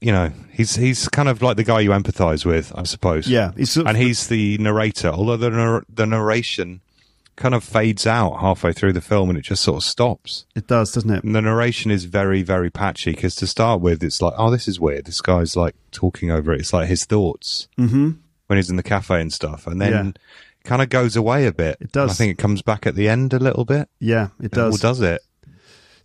[0.00, 3.28] You know, he's he's kind of like the guy you empathise with, I suppose.
[3.28, 5.08] Yeah, he's sort of- and he's the narrator.
[5.08, 6.80] Although the the narration
[7.36, 10.46] kind of fades out halfway through the film, and it just sort of stops.
[10.54, 11.22] It does, doesn't it?
[11.22, 14.66] And the narration is very, very patchy because to start with, it's like, oh, this
[14.66, 15.04] is weird.
[15.04, 16.60] This guy's like talking over it.
[16.60, 18.12] It's like his thoughts Mm-hmm.
[18.46, 20.12] when he's in the cafe and stuff, and then Yeah.
[20.64, 21.76] kind of goes away a bit.
[21.80, 22.10] It does.
[22.10, 23.88] I think it comes back at the end a little bit.
[24.00, 24.76] Yeah, it does.
[24.76, 25.20] Or does it?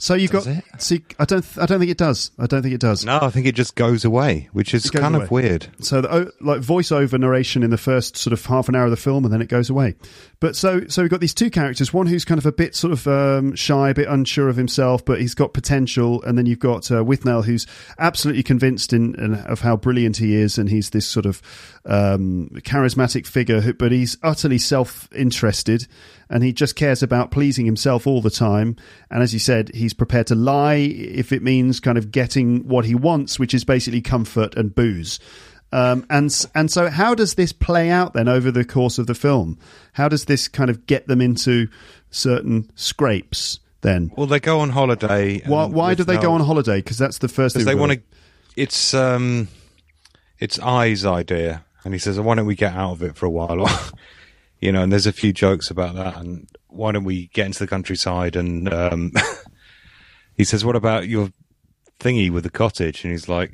[0.01, 0.57] So you've Does got.
[0.57, 0.81] it?
[0.81, 1.45] See, I don't.
[1.59, 2.31] I don't think it does.
[2.39, 3.05] I don't think it does.
[3.05, 5.25] No, I think it just goes away, which is kind away.
[5.25, 5.67] of weird.
[5.79, 8.89] So, the, oh, like voiceover narration in the first sort of half an hour of
[8.89, 9.93] the film, and then it goes away.
[10.39, 11.93] But so, so we've got these two characters.
[11.93, 15.05] One who's kind of a bit sort of um, shy, a bit unsure of himself,
[15.05, 16.23] but he's got potential.
[16.23, 17.67] And then you've got uh, Withnail, who's
[17.99, 21.43] absolutely convinced in, in of how brilliant he is, and he's this sort of
[21.85, 23.61] um, charismatic figure.
[23.61, 25.87] Who, but he's utterly self-interested,
[26.31, 28.77] and he just cares about pleasing himself all the time.
[29.11, 32.85] And as you said, he's prepared to lie if it means kind of getting what
[32.85, 35.19] he wants, which is basically comfort and booze.
[35.73, 39.13] Um, and and so, how does this play out then over the course of the
[39.15, 39.59] film?
[39.93, 41.67] How does this kind of get them into
[42.09, 43.59] certain scrapes?
[43.81, 45.41] Then, Well, they go on holiday.
[45.47, 46.77] why, why do they Withnail- go on holiday?
[46.77, 48.01] Because that's the first thing they want to.
[48.55, 49.47] It's um,
[50.39, 53.29] it's I's idea, and he says, "Why don't we get out of it for a
[53.29, 53.67] while?"
[54.61, 56.15] you know, and there's a few jokes about that.
[56.17, 58.35] And why don't we get into the countryside?
[58.35, 59.11] And um,
[60.35, 61.31] he says, "What about your
[61.99, 63.51] thingy with the cottage?" And he's like,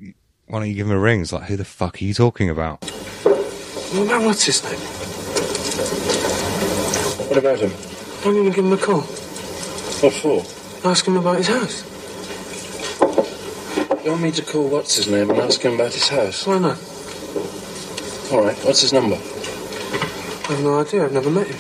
[0.47, 2.49] "Why don't you give him a ring?" It's like, "Who the fuck are you talking
[2.49, 2.83] about?"
[3.23, 4.79] Well, man, what's his name?
[7.29, 7.71] What about him?
[8.25, 9.01] I'm going to give him a call.
[9.01, 10.89] What for?
[10.89, 11.83] Ask him about his house.
[14.03, 16.45] You want me to call what's his name and ask him about his house?
[16.45, 16.77] Why not?
[18.31, 19.17] All right, what's his number?
[20.47, 21.03] I have no idea.
[21.03, 21.57] I've never met him.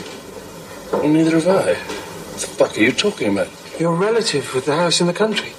[0.93, 1.73] Well, neither have I.
[1.73, 3.49] What the fuck are you talking about?
[3.79, 5.51] Your relative with the house in the country.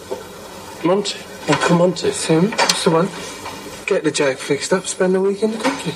[0.83, 1.19] Monty.
[1.47, 2.09] Oh, Uncle Monty.
[2.09, 2.51] It's him.
[2.51, 3.09] That's the one.
[3.87, 5.93] Get the jag fixed up, spend a week in the country.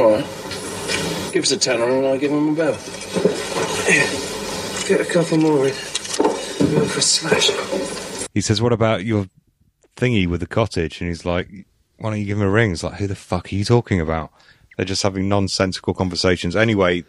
[0.00, 0.24] All right.
[1.32, 2.74] Give us a tenner and I'll give him a bell.
[3.86, 4.06] Here.
[4.86, 5.74] Get a couple more in.
[5.74, 7.50] Go for a slash.
[8.32, 9.26] He says, "What about your
[9.96, 11.48] thingy with the cottage?" And he's like,
[11.98, 14.00] "Why don't you give him a ring?" It's like, "Who the fuck are you talking
[14.00, 14.30] about?"
[14.76, 16.56] They're just having nonsensical conversations.
[16.56, 17.04] Anyway,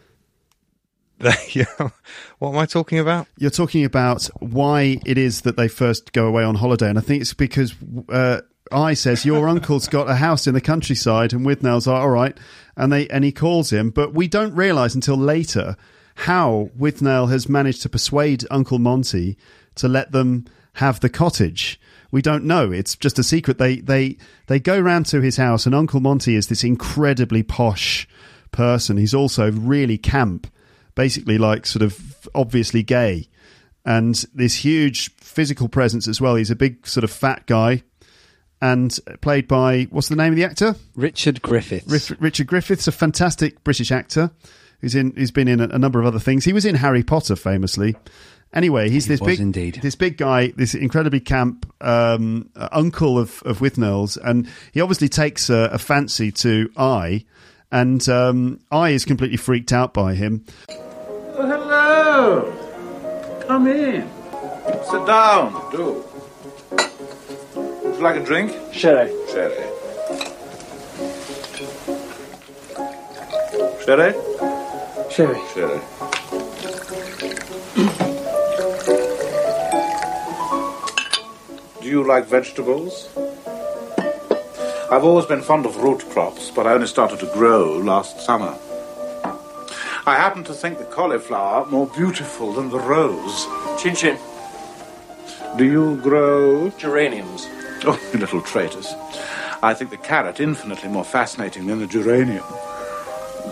[1.20, 3.28] what am I talking about?
[3.38, 7.02] You're talking about why it is that they first go away on holiday, and I
[7.02, 7.74] think it's because
[8.10, 12.10] uh, I says your uncle's got a house in the countryside, and Withnail's like, all
[12.10, 12.38] right,
[12.76, 15.78] and they and he calls him, but we don't realise until later
[16.16, 19.38] how Withnail has managed to persuade Uncle Monty
[19.76, 21.80] to let them have the cottage.
[22.14, 22.72] We don't know.
[22.72, 23.58] It's just a secret.
[23.58, 28.08] They they they go round to his house, and Uncle Monty is this incredibly posh
[28.52, 28.98] person.
[28.98, 30.46] He's also really camp,
[30.94, 33.30] basically like sort of obviously gay,
[33.84, 36.36] and this huge physical presence as well.
[36.36, 37.82] He's a big sort of fat guy,
[38.62, 40.76] and played by what's the name of the actor?
[40.96, 41.90] Richard Griffiths.
[41.90, 44.30] Rif- Richard Griffiths, a fantastic British actor
[44.82, 46.46] who's in who's been in a, a number of other things.
[46.46, 47.96] He was in Harry Potter famously.
[48.54, 49.80] Anyway, he's He this big, indeed.
[49.82, 55.10] this big guy, this incredibly camp um, uh, uncle of of Withnail's, and he obviously
[55.10, 57.26] takes a, a fancy to I,
[57.72, 60.46] and um, I is completely freaked out by him.
[60.70, 62.54] Oh, hello.
[63.48, 64.08] Come in.
[64.90, 66.06] Sit down, do.
[67.84, 68.52] Would you like a drink?
[68.72, 69.12] Sherry.
[69.32, 69.66] Sherry.
[73.84, 74.14] Sherry?
[75.10, 75.42] Sherry.
[75.54, 75.82] Sherry.
[81.94, 83.08] You like vegetables?
[84.92, 88.58] I've always been fond of root crops, but I only started to grow last summer.
[90.08, 93.46] I happen to think the cauliflower more beautiful than the rose.
[93.80, 94.18] Chin chin.
[95.56, 96.72] Do you grow?
[96.72, 97.46] Geraniums.
[97.86, 98.92] Oh, you little traitors.
[99.62, 102.44] I think the carrot infinitely more fascinating than the geranium.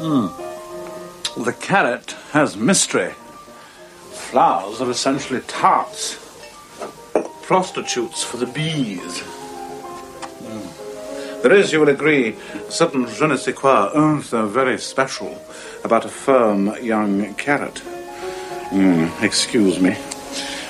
[0.02, 1.44] Hmm.
[1.44, 3.14] The carrot has mystery.
[4.10, 6.16] Flowers are essentially tarts,
[7.52, 9.20] prostitutes for the bees.
[10.40, 11.42] Hmm.
[11.42, 15.38] There is, you will agree, a certain je ne sais quoi, un very special
[15.84, 17.80] about a firm young carrot.
[18.70, 19.98] Hmm, excuse me.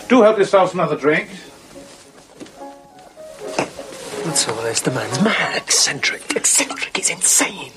[0.10, 1.30] Do help yourself another drink.
[4.26, 4.82] That's all this.
[4.82, 6.36] The man's mad, eccentric.
[6.36, 7.74] Eccentric, he's insane.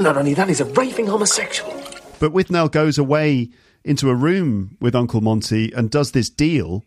[0.00, 1.72] Not only that, he's a raving homosexual.
[2.18, 3.50] But Withnail goes away
[3.84, 6.84] into a room with Uncle Monty and does this deal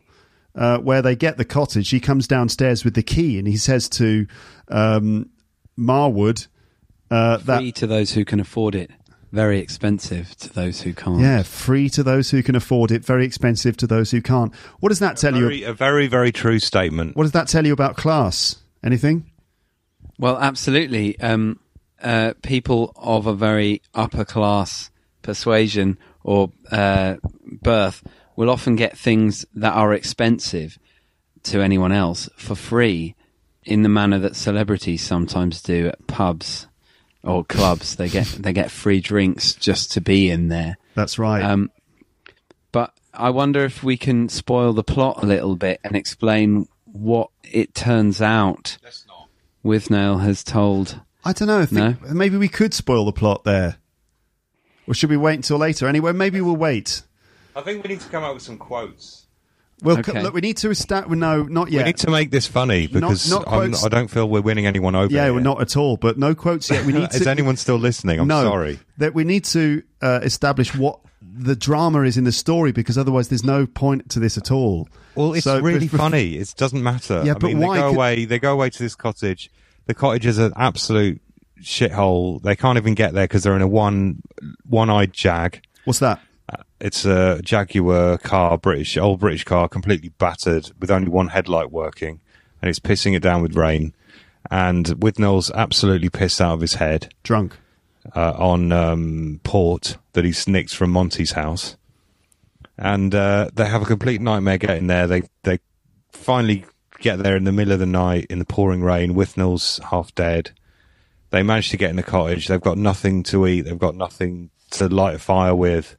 [0.56, 1.90] uh, where they get the cottage.
[1.90, 4.28] He comes downstairs with the key and he says to
[4.68, 5.30] um,
[5.78, 6.48] Marwood
[7.10, 8.90] uh, that Free to those who can afford it,
[9.32, 11.20] very expensive to those who can't.
[11.20, 14.54] yeah, free to those who can afford it, very expensive to those who can't.
[14.80, 15.68] What does that tell Very, you?
[15.68, 17.16] a very, very true statement.
[17.18, 18.58] What does that tell you about class?
[18.84, 19.30] Anything?
[20.18, 21.20] Well, absolutely.
[21.20, 21.60] Um,
[22.02, 24.90] uh, people of a very upper class
[25.22, 27.18] persuasion or uh,
[27.62, 28.04] birth
[28.36, 30.78] will often get things that are expensive
[31.44, 33.16] to anyone else for free
[33.64, 36.68] in the manner that celebrities sometimes do at pubs
[37.24, 37.96] or clubs.
[37.96, 40.78] they get they get free drinks just to be in there.
[40.96, 41.44] That's right.
[41.44, 41.72] Um,
[42.72, 47.30] but I wonder if we can spoil the plot a little bit and explain what
[47.44, 48.78] it turns out.
[49.64, 51.00] Withnail has told.
[51.24, 51.60] I don't know.
[51.60, 53.78] I think maybe we could spoil the plot there.
[54.88, 55.88] Or should we wait until later?
[55.88, 57.04] Anyway, maybe we'll wait.
[57.56, 59.26] I think we need to come up with some quotes.
[59.84, 60.22] Well, Okay.
[60.22, 61.18] look, we need to establish.
[61.18, 61.80] No, not yet.
[61.80, 64.96] We need to make this funny because not I'm, I don't feel we're winning anyone
[64.96, 65.12] over.
[65.12, 65.34] yeah, here.
[65.34, 65.98] we're not at all.
[65.98, 66.86] But no quotes yet.
[66.86, 67.30] We need Is to.
[67.30, 68.20] anyone still listening?
[68.20, 68.80] I'm no, sorry.
[69.00, 71.00] That we need to uh, establish what
[71.34, 74.88] the drama is in the story because otherwise there's no point to this at all.
[75.16, 76.36] Well, it's So, really bef- funny.
[76.36, 77.24] It doesn't matter.
[77.26, 78.26] Yeah, I but mean, why they go could- away.
[78.26, 79.50] They go away to this cottage.
[79.88, 81.20] The cottage is an absolute
[81.60, 82.42] shithole.
[82.44, 84.22] They can't even get there because they're in a one
[84.70, 85.62] one-eyed Jag.
[85.86, 86.22] What's that?
[86.80, 92.22] It's a Jaguar car, British old British car, completely battered with only one headlight working,
[92.62, 93.94] and it's pissing it down with rain.
[94.50, 97.58] And Withnail's absolutely pissed out of his head, drunk
[98.16, 101.78] uh, on um, port that he's nicked from Monty's house.
[102.78, 105.06] And uh, they have a complete nightmare getting there.
[105.06, 105.60] They they
[106.12, 106.66] finally
[107.00, 109.14] get there in the middle of the night in the pouring rain.
[109.14, 110.52] Withnail's half dead.
[111.30, 112.48] They manage to get in the cottage.
[112.48, 113.62] They've got nothing to eat.
[113.62, 115.96] They've got nothing to light a fire with.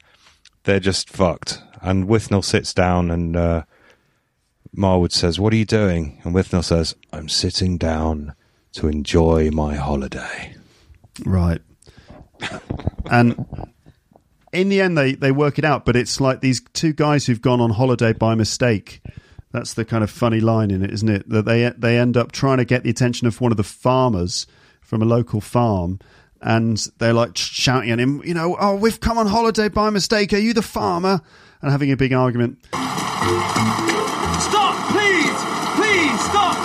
[0.63, 1.61] They're just fucked.
[1.81, 3.63] And Withnail sits down and uh,
[4.75, 6.21] Marwood says, What are you doing?
[6.23, 8.33] And Withnail says, I'm sitting down
[8.73, 10.55] to enjoy my holiday.
[11.25, 11.61] Right.
[13.11, 13.45] and
[14.51, 17.41] in the end, they, they work it out, but it's like these two guys who've
[17.41, 19.01] gone on holiday by mistake.
[19.51, 21.29] That's the kind of funny line in it, isn't it?
[21.29, 24.47] That they they end up trying to get the attention of one of the farmers
[24.81, 25.99] from a local farm,
[26.43, 30.33] and they're like shouting at him, you know, oh, we've come on holiday by mistake.
[30.33, 31.21] Are you the farmer?
[31.61, 32.57] And having a big argument.
[32.65, 32.83] Stop,
[34.91, 35.39] please!
[35.79, 36.57] Please, stop!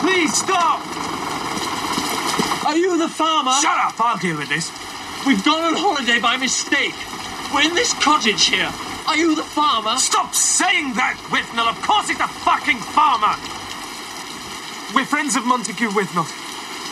[0.00, 0.78] Please, stop!
[2.66, 3.50] Are you the farmer?
[3.60, 4.70] Shut up, I'll deal with this.
[5.26, 6.94] We've gone on holiday by mistake.
[7.52, 8.70] We're in this cottage here.
[9.08, 9.98] Are you the farmer?
[9.98, 11.68] Stop saying that, Withnail!
[11.68, 13.34] Of course it's the fucking farmer!
[14.94, 16.43] We're friends of Montague Withnail.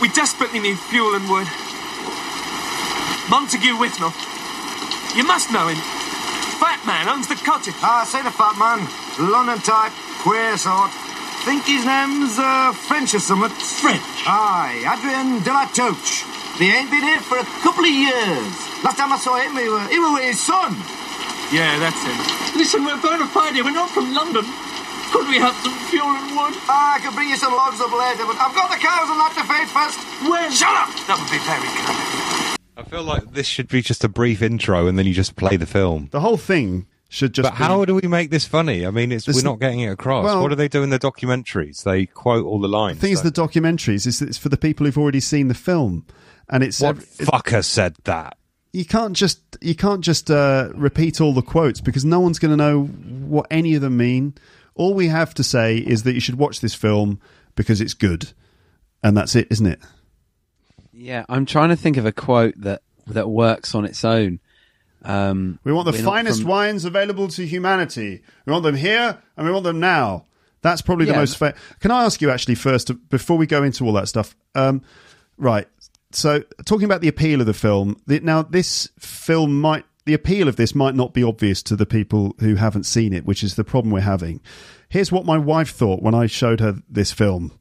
[0.02, 1.46] We desperately need fuel and wood.
[3.30, 4.10] Montague Withnail.
[5.14, 5.78] You must know him.
[6.58, 7.78] Fat man owns the cottage.
[7.86, 8.82] Ah, say the fat man.
[9.30, 9.94] London type,
[10.26, 10.90] queer sort.
[11.46, 13.54] Think his name's uh, French or something.
[13.54, 14.02] French?
[14.26, 16.26] Aye, Adrian de la Touche.
[16.58, 18.50] He ain't been here for a couple of years.
[18.82, 20.74] Last time I saw him, he was, he was with his son.
[21.54, 22.18] Yeah, that's him.
[22.58, 23.70] Listen, we're going to find him.
[23.70, 24.42] We're not from London.
[25.12, 26.54] Could we have some fuel and wood?
[26.68, 29.20] Ah, I could bring you some logs up later, but I've got the cows and
[29.20, 29.98] that to feed first.
[30.28, 30.50] When?
[30.50, 30.88] Shut up!
[31.06, 32.58] That would be very kind.
[32.76, 35.56] I feel like this should be just a brief intro and then you just play
[35.56, 36.08] the film.
[36.10, 37.46] The whole thing should just.
[37.48, 38.86] But how do we make this funny?
[38.86, 40.24] I mean, it's There's we're not getting it across.
[40.24, 41.82] well- what do they do in the documentaries?
[41.84, 42.96] They quote all the lines.
[42.96, 45.54] The thing is, the documentaries is that it's for the people who've already seen the
[45.54, 46.06] film,
[46.48, 48.38] and it's what it's- fucker said that?
[48.74, 52.50] you can't just you can't just uh, repeat all the quotes because no one's going
[52.52, 54.32] to know what any of them mean.
[54.74, 57.20] All we have to say is that you should watch this film
[57.54, 58.32] because it's good,
[59.02, 59.80] and that's it, isn't it?
[60.92, 64.40] Yeah, I'm trying to think of a quote that that works on its own.
[65.04, 68.22] Um, We want the finest from- wines available to humanity.
[68.46, 70.26] We want them here, and we want them now.
[70.60, 71.38] That's probably the most.
[71.80, 74.36] Can I ask you actually first before we go into all that stuff?
[74.54, 74.82] Um,
[75.36, 75.66] right.
[76.12, 80.48] So, talking about the appeal of the film, the, now this film might the appeal
[80.48, 83.54] of this might not be obvious to the people who haven't seen it, which is
[83.54, 84.40] the problem we're having.
[84.88, 87.52] Here's what my wife thought when I showed her this film.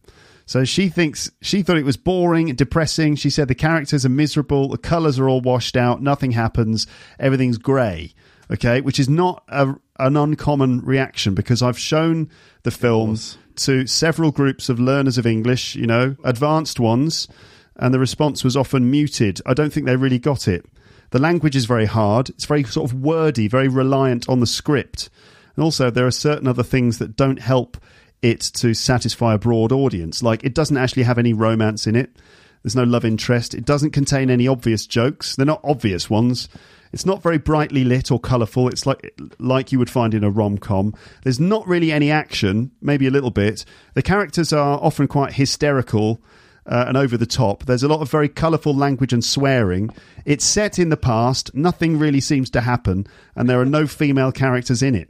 [0.45, 3.15] So she thinks she thought it was boring, depressing.
[3.15, 6.87] She said the characters are miserable, the colours are all washed out, nothing happens,
[7.19, 8.13] everything's grey.
[8.51, 12.29] Okay, which is not a, an uncommon reaction because I've shown
[12.63, 13.17] the film
[13.57, 17.29] to several groups of learners of English, you know, advanced ones,
[17.77, 19.39] and the response was often muted.
[19.45, 20.65] I don't think they really got it.
[21.11, 22.29] The language is very hard.
[22.29, 25.09] It's very sort of wordy, very reliant on the script.
[25.55, 27.77] And also, there are certain other things that don't help
[28.21, 30.23] it to satisfy a broad audience.
[30.23, 32.15] Like, it doesn't actually have any romance in it.
[32.63, 33.53] There's no love interest.
[33.53, 35.35] It doesn't contain any obvious jokes.
[35.35, 36.47] They're not obvious ones.
[36.93, 38.67] It's not very brightly lit or colourful.
[38.67, 40.93] It's like like you would find in a rom com.
[41.23, 43.65] There's not really any action, maybe a little bit.
[43.93, 46.21] The characters are often quite hysterical
[46.65, 47.65] uh, and over the top.
[47.65, 49.89] There's a lot of very colourful language and swearing.
[50.25, 51.53] It's set in the past.
[51.55, 55.09] Nothing really seems to happen, and there are no female characters in it.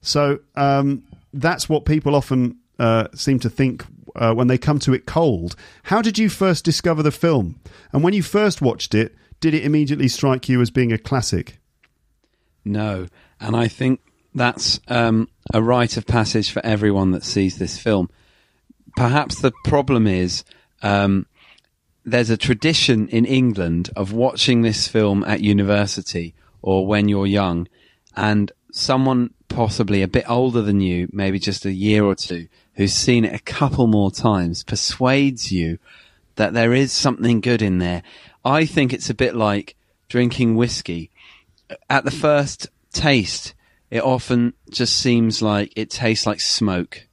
[0.00, 3.84] So um, that's what people often uh, seem to think
[4.16, 5.54] uh, when they come to it cold.
[5.84, 7.60] How did you first discover the film?
[7.92, 11.58] And when you first watched it, did it immediately strike you as being a classic?
[12.64, 13.06] No,
[13.40, 14.00] and I think
[14.34, 18.10] that's um, a rite of passage for everyone that sees this film.
[18.96, 20.44] Perhaps the problem is
[20.82, 21.26] um,
[22.04, 27.68] there's a tradition in England of watching this film at university or when you're young,
[28.16, 32.94] and someone possibly a bit older than you, maybe just a year or two, who's
[32.94, 35.78] seen it a couple more times, persuades you
[36.36, 38.02] that there is something good in there.
[38.44, 39.76] I think it's a bit like
[40.08, 41.10] drinking whiskey.
[41.88, 43.54] At the first taste,
[43.90, 47.06] it often just seems like it tastes like smoke,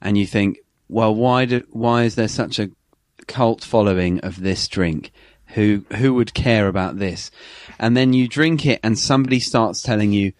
[0.00, 0.58] and you think,
[0.88, 2.70] well, why do, why is there such a
[3.30, 5.12] cult following of this drink?
[5.54, 7.30] Who who would care about this?
[7.78, 10.32] And then you drink it, and somebody starts telling you,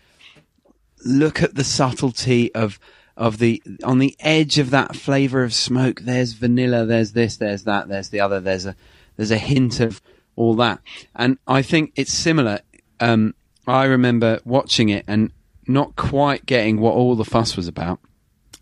[1.04, 2.78] look at the subtlety of
[3.16, 6.00] of the on the edge of that flavor of smoke.
[6.00, 6.84] There's vanilla.
[6.84, 7.38] There's this.
[7.38, 7.88] There's that.
[7.88, 8.40] There's the other.
[8.40, 8.76] There's a
[9.16, 10.00] there's a hint of
[10.36, 10.80] all that.
[11.14, 12.60] And I think it's similar.
[12.98, 13.34] Um,
[13.66, 15.32] I remember watching it and
[15.66, 18.00] not quite getting what all the fuss was about.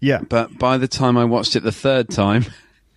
[0.00, 0.20] Yeah.
[0.28, 2.46] But by the time I watched it the third time,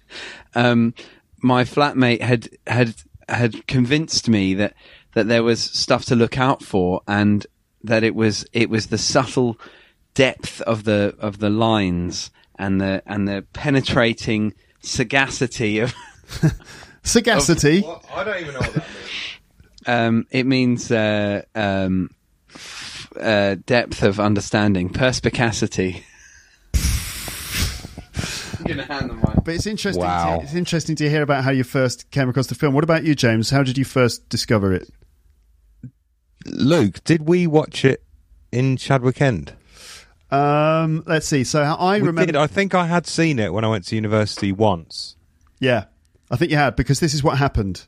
[0.55, 0.93] um,
[1.41, 2.95] my flatmate had had
[3.27, 4.73] had convinced me that
[5.13, 7.45] that there was stuff to look out for and
[7.83, 9.59] that it was it was the subtle
[10.13, 15.93] depth of the of the lines and the and the penetrating sagacity of
[17.03, 17.81] sagacity.
[17.81, 19.07] Well, I don't even know what that means.
[19.87, 22.11] Um, it means uh, um,
[23.19, 26.05] uh, depth of understanding, perspicacity.
[28.61, 29.43] I'm gonna hand the mic.
[29.45, 30.03] But it's interesting.
[30.03, 30.37] Wow.
[30.37, 32.73] To, it's interesting to hear about how you first came across the film.
[32.73, 33.49] What about you, James?
[33.49, 34.89] How did you first discover it?
[36.45, 38.03] Luke, did we watch it
[38.51, 39.53] in Chadwick End?
[40.31, 41.43] Um, let's see.
[41.43, 42.25] So I We remember.
[42.27, 42.35] did.
[42.35, 45.15] I think I had seen it when I went to university once,
[45.59, 45.85] Yeah,
[46.31, 47.85] I think you had because this is what happened.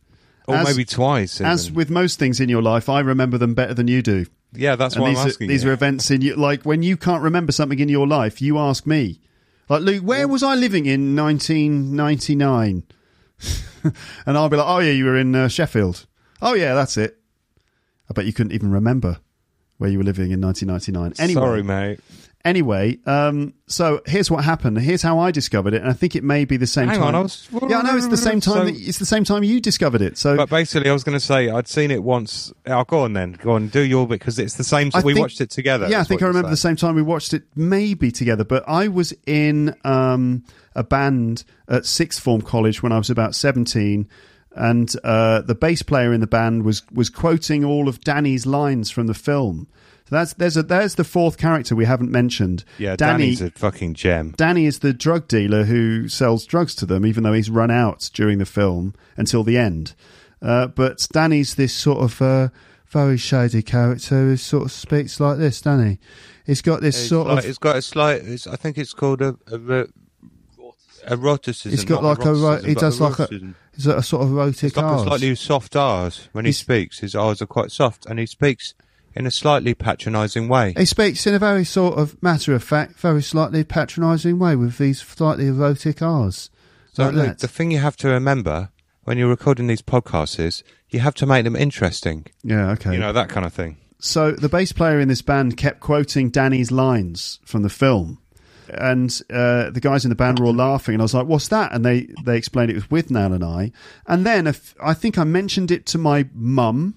[0.47, 1.39] or As- maybe twice.
[1.39, 4.25] As with most things in your life, I remember them better than you do.
[4.53, 5.47] yeah, that's and why these I'm are, asking.
[5.47, 5.69] these you.
[5.69, 6.35] are events in you.
[6.35, 9.19] Like when you can't remember something in your life, you ask me.
[9.69, 12.83] Like Luke, where was I living in 1999?
[14.25, 16.05] and I'll be like, oh yeah, you were in uh, Sheffield.
[16.41, 17.17] Oh yeah, that's it.
[18.09, 19.19] I bet you couldn't even remember
[19.77, 21.13] where you were living in 1999.
[21.23, 21.99] Anyway, Sorry, mate.
[22.45, 24.77] Anyway, um, so here's what happened.
[24.77, 27.07] Here's how I discovered it, and I think it may be the same Hang time.
[27.07, 28.53] on, I was- yeah, I know it's the same time.
[28.53, 30.17] So- that, it's the same time you discovered it.
[30.17, 32.51] So But basically, I was going to say I'd seen it once.
[32.67, 33.37] I'll go on then.
[33.41, 34.91] Go on, do your bit because it's the same.
[34.93, 35.87] I we think- watched it together.
[35.87, 38.43] Yeah, I think I remember the same time we watched it, maybe together.
[38.43, 40.43] But I was in um,
[40.75, 44.09] a band at sixth form college when I was about seventeen,
[44.53, 48.91] and uh, the bass player in the band was was quoting all of Danny's lines
[48.91, 49.69] from the film.
[50.09, 52.65] So that's there's a there's the fourth character we haven't mentioned.
[52.77, 53.23] Yeah, Danny.
[53.35, 54.33] Danny's a fucking gem.
[54.35, 58.09] Danny is the drug dealer who sells drugs to them, even though he's run out
[58.13, 59.95] during the film until the end.
[60.41, 62.49] Uh, but Danny's this sort of uh,
[62.87, 65.99] very shady character who sort of speaks like this, Danny.
[66.45, 67.49] He's got this It's, sort like, of.
[67.49, 68.21] it's got a slight.
[68.23, 69.87] It's, I think it's called a, a, ro-
[71.07, 71.71] eroticism.
[71.71, 72.67] He's got like a.
[72.67, 73.23] He does like a.
[73.23, 73.55] eroticism.
[73.97, 76.99] A sort of erotic It's like a slightly soft R's when he speaks.
[76.99, 78.75] His R's are quite soft, and he speaks
[79.15, 80.73] in a slightly patronising way.
[80.77, 84.77] He speaks in a very sort of matter of fact, very slightly patronising way with
[84.77, 86.49] these slightly erotic R's.
[86.93, 87.39] So, like that.
[87.39, 88.69] the thing you have to remember
[89.03, 92.27] when you're recording these podcasts is you have to make them interesting.
[92.43, 92.93] Yeah, okay.
[92.93, 93.77] You know that kind of thing.
[93.99, 98.19] So the bass player in this band kept quoting Danny's lines from the film.
[98.69, 101.49] And uh, the guys in the band were all laughing, and I was like, "What's
[101.49, 103.71] that?" And they they explained it was Withnail and I.
[104.07, 106.95] And then if, I think I mentioned it to my mum,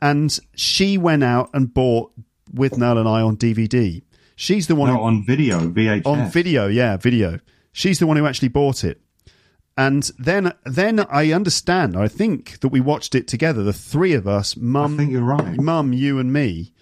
[0.00, 2.12] and she went out and bought
[2.54, 4.02] Withnail and I on DVD.
[4.36, 6.06] She's the one No, who, on video, VHS.
[6.06, 7.38] on video, yeah, video.
[7.72, 9.00] She's the one who actually bought it.
[9.76, 11.96] And then, then I understand.
[11.96, 13.62] I think that we watched it together.
[13.62, 15.58] The three of us, mum, I think you're right.
[15.60, 16.72] mum, you, and me,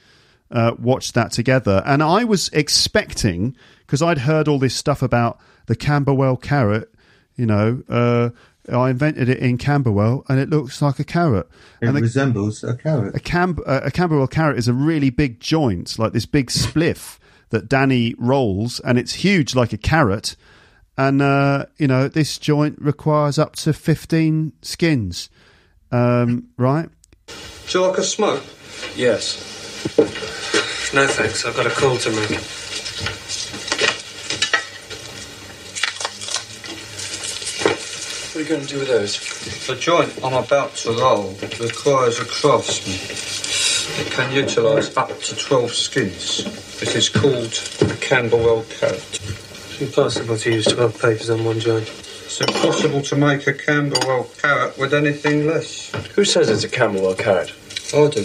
[0.51, 1.83] uh, watched that together.
[1.87, 6.93] And I was expecting because I'd heard all this stuff about the Camberwell carrot.
[7.37, 8.31] You know, uh,
[8.73, 11.49] I invented it in Camberwell, and it looks like a carrot.
[11.81, 13.15] It and the, resembles a carrot.
[13.15, 17.19] a, cam- uh, a Camberwell carrot is a really big joint, like this big spliff
[17.51, 20.37] that Danny rolls, and it's huge like a carrot.
[20.97, 25.31] And, uh, you know, this joint requires up to 15 skins,
[25.91, 26.89] um, right?
[27.27, 28.45] Do you like a smoke?
[28.97, 29.39] Yes.
[30.93, 32.31] No thanks, I've got a call to make.
[38.31, 39.67] What are you going to do with those?
[39.67, 44.07] The joint I'm about to roll requires a craftsman.
[44.07, 46.81] It can utilise up to 12 skins.
[46.81, 47.53] It is called
[47.91, 49.19] a Camberwell carrot.
[49.21, 51.89] It's impossible to use 12 papers on one joint.
[51.89, 55.91] It's impossible to make a Camberwell carrot with anything less.
[56.15, 57.53] Who says it's a Camberwell carrot?
[57.93, 58.25] I do.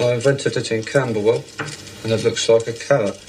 [0.00, 1.44] I invented it in Camberwell,
[2.02, 3.20] and it looks like a carrot.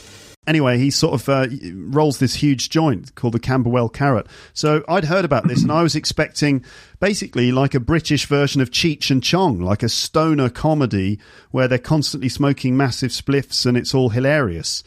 [0.46, 4.28] Anyway, he sort of uh, rolls this huge joint called the Camberwell carrot.
[4.54, 6.66] So I'd heard about this, and I was expecting
[7.00, 11.20] basically like a British version of Cheech and Chong, like a stoner comedy
[11.52, 14.84] where they're constantly smoking massive spliffs and it's all hilarious.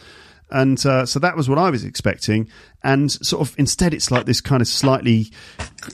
[0.50, 2.48] And uh, so that was what I was expecting.
[2.82, 5.32] And sort of instead, it's like this kind of slightly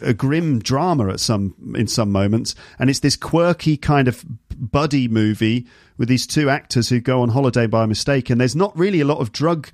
[0.05, 5.09] uh, grim drama at some in some moments, and it's this quirky kind of buddy
[5.09, 8.29] movie with these two actors who go on holiday by mistake.
[8.29, 9.71] And there's not really a lot of drug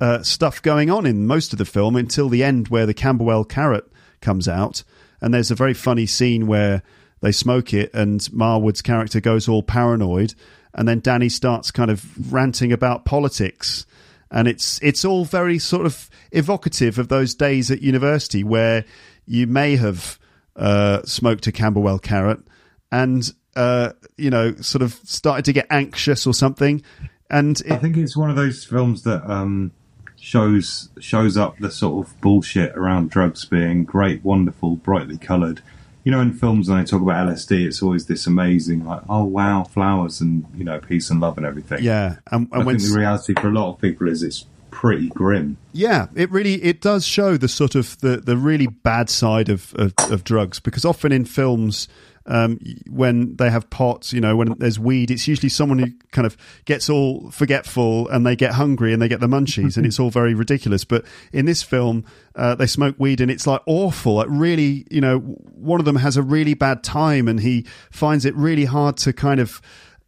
[0.00, 3.44] uh, stuff going on in most of the film until the end, where the Camberwell
[3.44, 4.84] carrot comes out,
[5.22, 6.82] and there's a very funny scene where
[7.22, 10.34] they smoke it, and Marwood's character goes all paranoid,
[10.74, 13.86] and then Danny starts kind of ranting about politics
[14.30, 18.84] and it's it's all very sort of evocative of those days at university where
[19.26, 20.18] you may have
[20.56, 22.40] uh, smoked a Camberwell carrot
[22.90, 26.82] and uh, you know sort of started to get anxious or something.
[27.30, 29.72] And I think it's one of those films that um,
[30.16, 35.60] shows shows up the sort of bullshit around drugs being great, wonderful, brightly coloured.
[36.04, 39.24] You know, in films when they talk about LSD, it's always this amazing, like, oh
[39.24, 41.82] wow, flowers and you know, peace and love and everything.
[41.82, 44.46] yeah, and, and I when think the reality for a lot of people is it's
[44.70, 45.56] pretty grim.
[45.72, 49.74] Yeah, it really it does show the sort of the, the really bad side of,
[49.74, 51.88] of, of drugs because often in films
[52.28, 56.26] um, when they have pots, you know, when there's weed, it's usually someone who kind
[56.26, 59.98] of gets all forgetful and they get hungry and they get the munchies and it's
[59.98, 60.84] all very ridiculous.
[60.84, 62.04] But in this film,
[62.36, 64.14] uh, they smoke weed and it's like awful.
[64.14, 68.26] Like really, you know, one of them has a really bad time and he finds
[68.26, 69.62] it really hard to kind of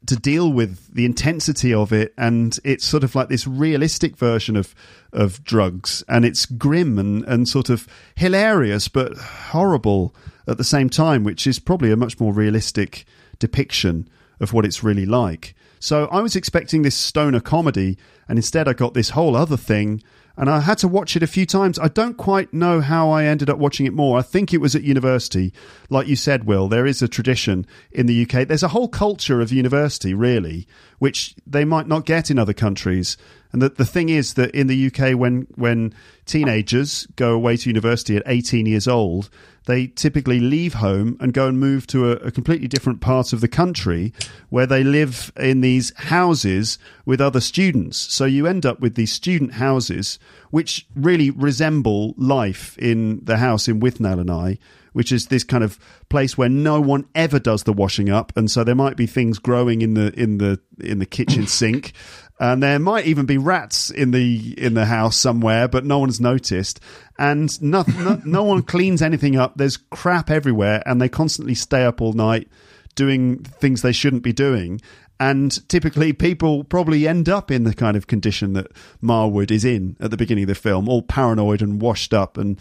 [0.06, 4.56] to deal with the intensity of it and it's sort of like this realistic version
[4.56, 4.74] of
[5.12, 10.14] of drugs and it's grim and and sort of hilarious but horrible
[10.50, 13.04] at the same time which is probably a much more realistic
[13.38, 14.08] depiction
[14.40, 17.96] of what it's really like so i was expecting this stoner comedy
[18.28, 20.02] and instead i got this whole other thing
[20.40, 21.78] and I had to watch it a few times.
[21.78, 24.18] I don't quite know how I ended up watching it more.
[24.18, 25.52] I think it was at university.
[25.90, 28.48] Like you said, Will, there is a tradition in the UK.
[28.48, 30.66] There's a whole culture of university, really,
[30.98, 33.18] which they might not get in other countries.
[33.52, 35.92] And the, the thing is that in the UK, when, when
[36.24, 39.28] teenagers go away to university at 18 years old,
[39.66, 43.40] they typically leave home and go and move to a, a, completely different part of
[43.40, 44.12] the country
[44.48, 47.98] where they live in these houses with other students.
[47.98, 50.18] So you end up with these student houses,
[50.50, 54.58] which really resemble life in the house in Withnail and I,
[54.92, 55.78] which is this kind of
[56.08, 59.38] place where no one ever does the washing up, and so there might be things
[59.38, 61.92] growing in the in the in the kitchen sink.
[62.38, 66.20] And there might even be rats in the in the house somewhere, but no one's
[66.20, 66.80] noticed.
[67.18, 69.56] And no, no, no one cleans anything up.
[69.56, 72.48] There's crap everywhere, and they constantly stay up all night
[72.94, 74.80] doing things they shouldn't be doing.
[75.20, 78.72] And typically, people probably end up in the kind of condition that
[79.02, 82.58] Marwood is in at the beginning of the film, all paranoid and washed up and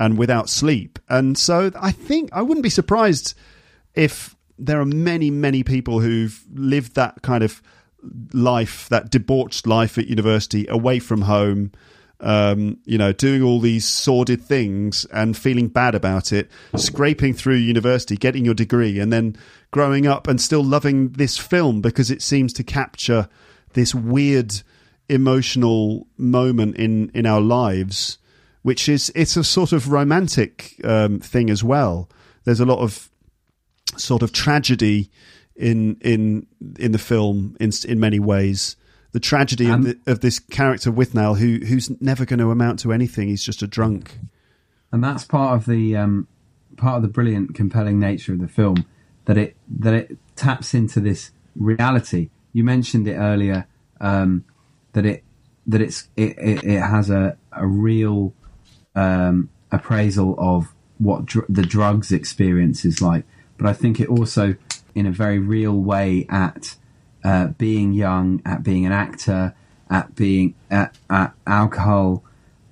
[0.00, 0.98] and without sleep.
[1.08, 3.34] And so, I think I wouldn't be surprised
[3.94, 7.62] if there are many, many people who've lived that kind of
[8.32, 11.70] life, that debauched life at university, away from home,
[12.20, 17.56] um, you know, doing all these sordid things and feeling bad about it, scraping through
[17.56, 19.36] university, getting your degree, and then
[19.70, 23.28] growing up and still loving this film because it seems to capture
[23.74, 24.62] this weird
[25.08, 28.18] emotional moment in in our lives,
[28.62, 32.08] which is it's a sort of romantic um, thing as well.
[32.44, 33.10] There's a lot of
[33.96, 35.10] sort of tragedy
[35.56, 36.46] in in
[36.78, 38.76] in the film in in many ways.
[39.12, 42.78] The tragedy of, Um, the, of this character Withnail, who who's never going to amount
[42.80, 43.28] to anything.
[43.28, 44.18] He's just a drunk.
[44.92, 46.26] and that's part of the um,
[46.76, 48.86] part of the brilliant, compelling nature of the film
[49.24, 52.30] that it that it taps into this reality.
[52.52, 53.66] You mentioned it earlier
[54.00, 54.44] um,
[54.92, 55.24] that it
[55.66, 58.32] that it's it, it, it has a a real
[58.94, 63.24] um, appraisal of what dr- the drugs experience is like,
[63.56, 64.56] but I think it also,
[64.94, 66.76] in a very real way, at
[67.24, 69.54] uh, being young, at being an actor,
[69.88, 72.24] at being at, at alcohol,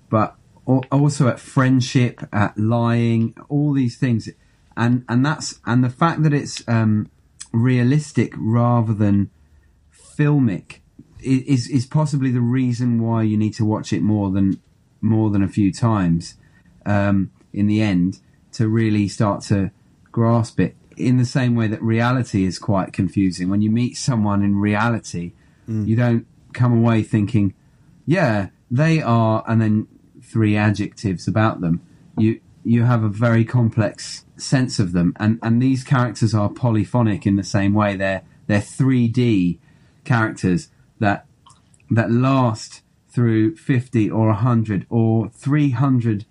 [0.09, 4.29] but also at friendship, at lying, all these things,
[4.77, 7.11] and and that's and the fact that it's um,
[7.53, 9.31] realistic rather than
[9.93, 10.81] filmic
[11.21, 14.61] is is possibly the reason why you need to watch it more than
[15.01, 16.37] more than a few times
[16.87, 18.21] um, in the end
[18.53, 19.71] to really start to
[20.11, 20.75] grasp it.
[20.97, 23.49] In the same way that reality is quite confusing.
[23.49, 25.33] When you meet someone in reality,
[25.87, 27.55] you don't come away thinking,
[28.05, 29.87] "Yeah, they are," and then
[30.23, 31.83] three adjectives about them.
[32.17, 37.27] You you have a very complex sense of them, and and these characters are polyphonic
[37.27, 37.97] in the same way.
[37.97, 39.61] They're they're three D
[40.05, 40.69] characters
[40.99, 41.27] that
[41.91, 42.83] that last
[43.19, 46.25] through 50 or 100 or 300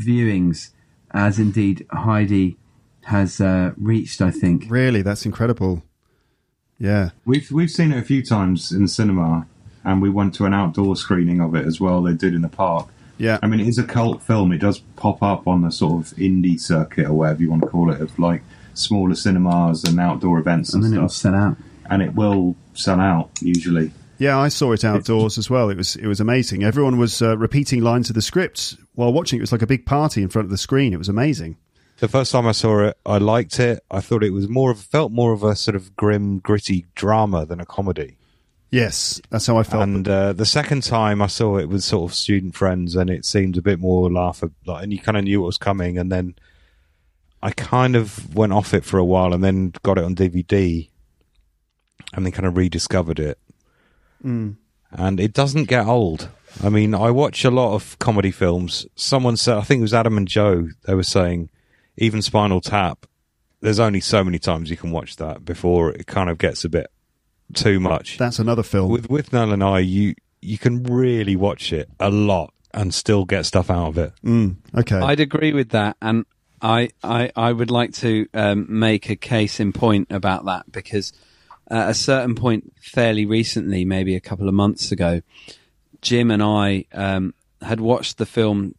[0.00, 0.70] viewings,
[1.10, 2.56] as indeed Heidi
[3.04, 4.64] has uh, reached, I think.
[4.70, 5.82] Really, that's incredible.
[6.78, 7.10] Yeah.
[7.26, 9.46] We've we've seen it a few times in the cinema,
[9.84, 12.02] and we went to an outdoor screening of it as well.
[12.02, 12.88] They did in the park.
[13.18, 13.38] Yeah.
[13.42, 14.52] I mean, it is a cult film.
[14.52, 17.68] It does pop up on the sort of indie circuit or whatever you want to
[17.68, 18.42] call it, of like
[18.72, 21.32] smaller cinemas and outdoor events and, And then it'll stuff.
[21.32, 21.56] sell out.
[21.90, 23.90] And it will sell out usually.
[24.18, 25.68] Yeah, I saw it outdoors as well.
[25.68, 26.64] It was it was amazing.
[26.64, 29.38] Everyone was uh, repeating lines of the script while watching.
[29.38, 30.92] It was like a big party in front of the screen.
[30.92, 31.56] It was amazing.
[31.98, 33.82] The first time I saw it, I liked it.
[33.90, 37.46] I thought it was more of felt more of a sort of grim, gritty drama
[37.46, 38.18] than a comedy.
[38.70, 39.84] Yes, that's how I felt.
[39.84, 43.24] And uh, the second time I saw it with sort of student friends, and it
[43.24, 45.98] seemed a bit more laughable, like, and you kind of knew what was coming.
[45.98, 46.34] And then
[47.42, 50.90] I kind of went off it for a while, and then got it on DVD,
[52.12, 53.38] and then kind of rediscovered it.
[54.24, 54.56] Mm.
[54.90, 56.28] And it doesn't get old.
[56.62, 58.86] I mean, I watch a lot of comedy films.
[58.94, 60.68] Someone said, I think it was Adam and Joe.
[60.86, 61.50] They were saying,
[61.96, 63.06] even Spinal Tap.
[63.60, 66.68] There's only so many times you can watch that before it kind of gets a
[66.68, 66.88] bit
[67.54, 68.18] too much.
[68.18, 68.90] That's another film.
[68.90, 73.46] With Withnail and I, you you can really watch it a lot and still get
[73.46, 74.12] stuff out of it.
[74.24, 74.96] Mm, okay.
[74.96, 76.26] I'd agree with that, and
[76.60, 81.12] I I, I would like to um, make a case in point about that because
[81.68, 85.22] at a certain point, fairly recently, maybe a couple of months ago,
[86.00, 88.74] Jim and I um, had watched the film.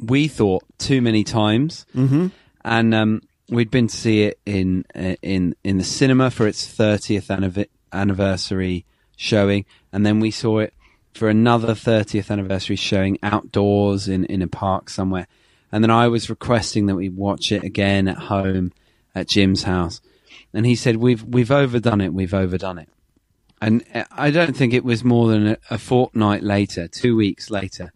[0.00, 2.28] We thought too many times, mm-hmm.
[2.64, 4.84] and um, we'd been to see it in
[5.22, 8.84] in in the cinema for its 30th anniversary
[9.16, 10.74] showing, and then we saw it
[11.14, 15.26] for another 30th anniversary showing outdoors in in a park somewhere,
[15.70, 18.72] and then I was requesting that we watch it again at home
[19.14, 20.00] at Jim's house,
[20.52, 22.88] and he said we've we've overdone it, we've overdone it,
[23.60, 27.50] and uh, I don't think it was more than a, a fortnight later, two weeks
[27.50, 27.92] later,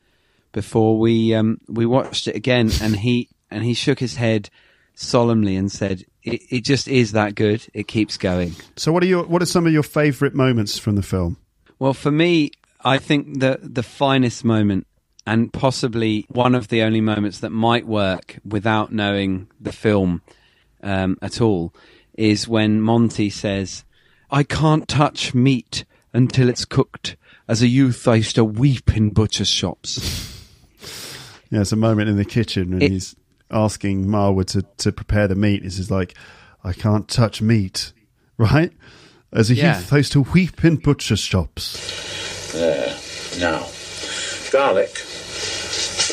[0.53, 4.51] before we um, we watched it again, and he and he shook his head
[4.95, 7.67] solemnly and said, it, "It just is that good.
[7.75, 10.97] It keeps going." So, what are your what are some of your favourite moments from
[10.97, 11.37] the film?
[11.79, 12.53] Well, for me,
[12.83, 14.87] I think the the finest moment,
[15.27, 20.23] and possibly one of the only moments that might work without knowing the film
[20.83, 21.75] um, at all,
[22.17, 23.85] is when Monty says,
[24.31, 27.17] "I can't touch meat until it's cooked."
[27.49, 30.33] As a youth, I used to weep in butchers' shops.
[31.49, 33.15] Yeah, it's a moment in the kitchen when It- he's
[33.53, 35.63] asking Marwood to, to prepare the meat.
[35.63, 36.15] He's just like,
[36.65, 37.93] I can't touch meat,
[38.37, 38.73] right?
[39.33, 39.79] As a Yeah.
[39.79, 42.53] youth, I used to weep in butcher shops.
[42.53, 42.97] There.
[43.39, 43.65] Now,
[44.51, 44.99] garlic,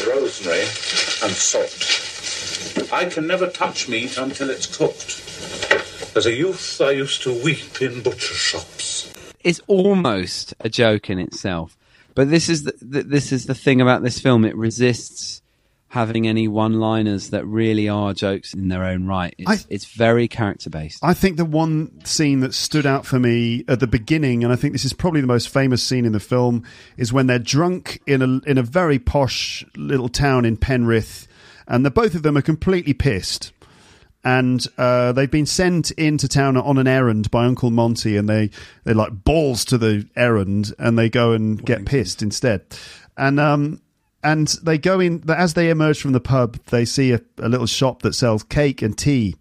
[0.08, 0.62] rosemary,
[1.24, 2.92] and salt.
[2.94, 5.20] I can never touch meat until it's cooked.
[6.16, 9.12] As a youth, I used to weep in butcher shops.
[9.44, 11.78] it's almost a joke in itself.
[12.16, 14.46] But this is the, the this is the thing about this film.
[14.46, 15.42] It resists
[15.88, 19.36] having any one-liners that really are jokes in their own right.
[19.38, 21.04] It's, it's very character based.
[21.04, 24.56] I think the one scene that stood out for me at the beginning, and I
[24.56, 26.64] think this is probably the most famous scene in the film,
[26.98, 31.28] is when they're drunk in a in a very posh little town in Penrith,
[31.68, 33.52] and the both of them are completely pissed.
[34.26, 38.52] And uh, they've been sent into town on an errand by Uncle Monty, and they
[38.86, 42.62] they like balls to the errand, and they go and get pissed instead.
[43.18, 43.82] And um,
[44.24, 47.68] and they go in as they emerge from the pub, they see a, a little
[47.68, 49.36] shop that sells cake and tea,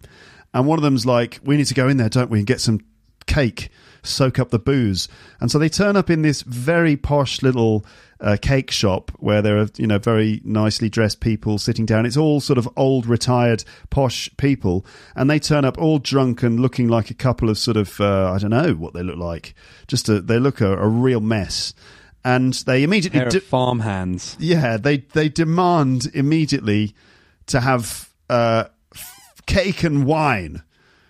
[0.52, 2.60] and one of them's like, "We need to go in there, don't we, and get
[2.60, 2.80] some
[3.26, 3.70] cake,
[4.02, 5.06] soak up the booze."
[5.40, 7.86] And so they turn up in this very posh little
[8.22, 12.06] uh, cake shop where there are you know very nicely dressed people sitting down.
[12.06, 16.60] It's all sort of old, retired, posh people, and they turn up all drunk and
[16.60, 19.54] looking like a couple of sort of uh, I don't know what they look like.
[19.88, 21.74] Just a, they look a, a real mess.
[22.24, 24.36] And they immediately of farm hands.
[24.38, 26.94] yeah, they they demand immediately
[27.46, 30.62] to have uh, f- cake and wine.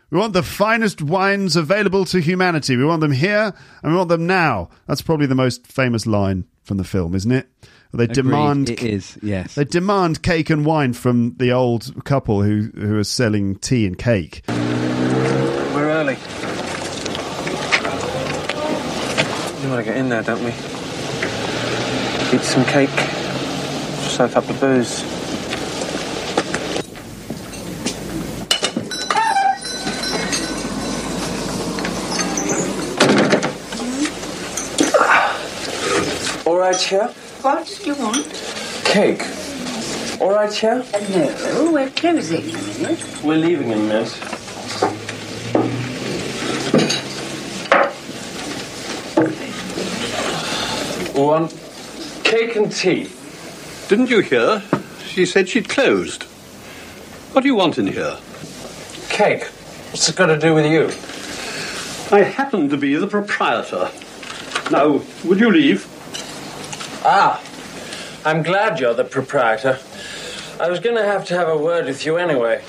[0.08, 2.76] We want the finest wines available to humanity.
[2.76, 3.52] We want them here
[3.82, 4.70] and we want them now.
[4.86, 7.48] That's probably the most famous line from the film, isn't it?
[7.94, 8.14] They Agreed.
[8.14, 9.54] demand It is, yes.
[9.54, 13.98] They demand cake and wine from the old couple who who are selling tea and
[13.98, 14.42] cake.
[14.48, 16.16] We're early.
[19.62, 20.50] We want to get in there, don't we?
[22.34, 22.88] Eat some cake.
[24.08, 25.21] Soak up the booze.
[36.44, 37.06] All right, here?
[37.42, 38.26] What do you want?
[38.84, 39.22] Cake.
[40.20, 40.84] All right, here?
[40.92, 43.22] Uh, no, oh, we're closing in a minute.
[43.22, 44.12] We're leaving in a minute.
[51.14, 51.48] One
[52.24, 53.08] cake and tea.
[53.88, 54.64] Didn't you hear?
[55.04, 56.24] She said she'd closed.
[57.34, 58.16] What do you want in here?
[59.08, 59.44] Cake.
[59.92, 60.86] What's it got to do with you?
[62.16, 63.90] I happen to be the proprietor.
[64.72, 65.91] Now, would you leave?
[67.04, 67.42] Ah,
[68.24, 69.78] I'm glad you're the proprietor.
[70.60, 72.62] I was going to have to have a word with you anyway.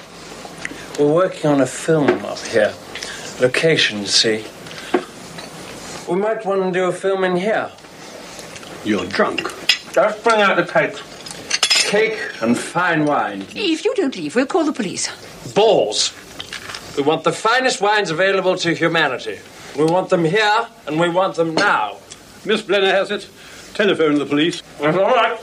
[0.99, 2.73] We're working on a film up here.
[3.39, 4.43] Location, see?
[6.09, 7.71] We might want to do a film in here.
[8.83, 9.41] You're drunk.
[9.91, 10.95] Just bring out the cake.
[11.69, 13.45] Cake and fine wine.
[13.55, 15.09] If you don't leave, we'll call the police.
[15.53, 16.11] Balls.
[16.97, 19.37] We want the finest wines available to humanity.
[19.77, 21.97] We want them here, and we want them now.
[22.45, 23.27] Miss Blenner has it.
[23.73, 24.61] Telephone the police.
[24.79, 25.39] That's all right.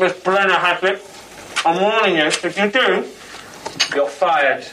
[0.00, 1.02] Miss Brenner has it.
[1.64, 4.64] I'm warning you, if you do, you're fired.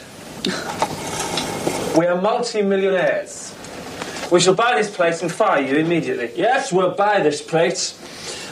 [1.96, 3.54] we are multi-millionaires.
[4.32, 6.32] We shall buy this place and fire you immediately.
[6.34, 8.00] Yes, we'll buy this place.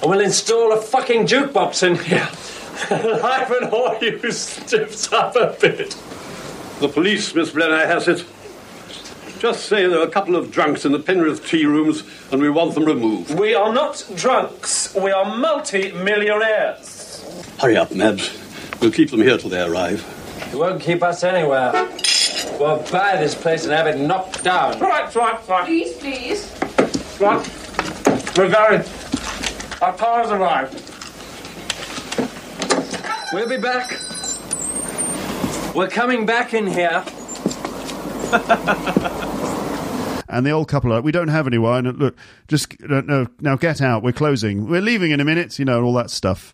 [0.01, 2.28] And we'll install a fucking jukebox in here.
[2.91, 5.97] Liven all you stiffs up a bit.
[6.80, 8.24] The police, Miss Blenner has it.
[9.39, 12.49] Just say there are a couple of drunks in the Penrith tea rooms and we
[12.49, 13.39] want them removed.
[13.39, 14.95] We are not drunks.
[14.95, 17.24] We are multi-millionaires.
[17.59, 18.41] Hurry up, Mabs.
[18.80, 20.03] We'll keep them here till they arrive.
[20.53, 21.72] You won't keep us anywhere.
[22.59, 24.78] We'll buy this place and have it knocked down.
[24.78, 25.66] Right, right, right.
[25.66, 26.51] Please, please.
[27.20, 27.47] Right.
[28.37, 28.85] We're going.
[29.82, 30.80] Our car's arrived.
[33.32, 33.99] We'll be back.
[35.74, 37.05] We're coming back in here.
[40.27, 41.85] And the old couple are like, we don't have any wine.
[41.85, 42.16] Look,
[42.49, 44.03] just no, no, now get out.
[44.03, 44.68] We're closing.
[44.68, 45.61] We're leaving in a minute.
[45.61, 46.53] You know, all that stuff.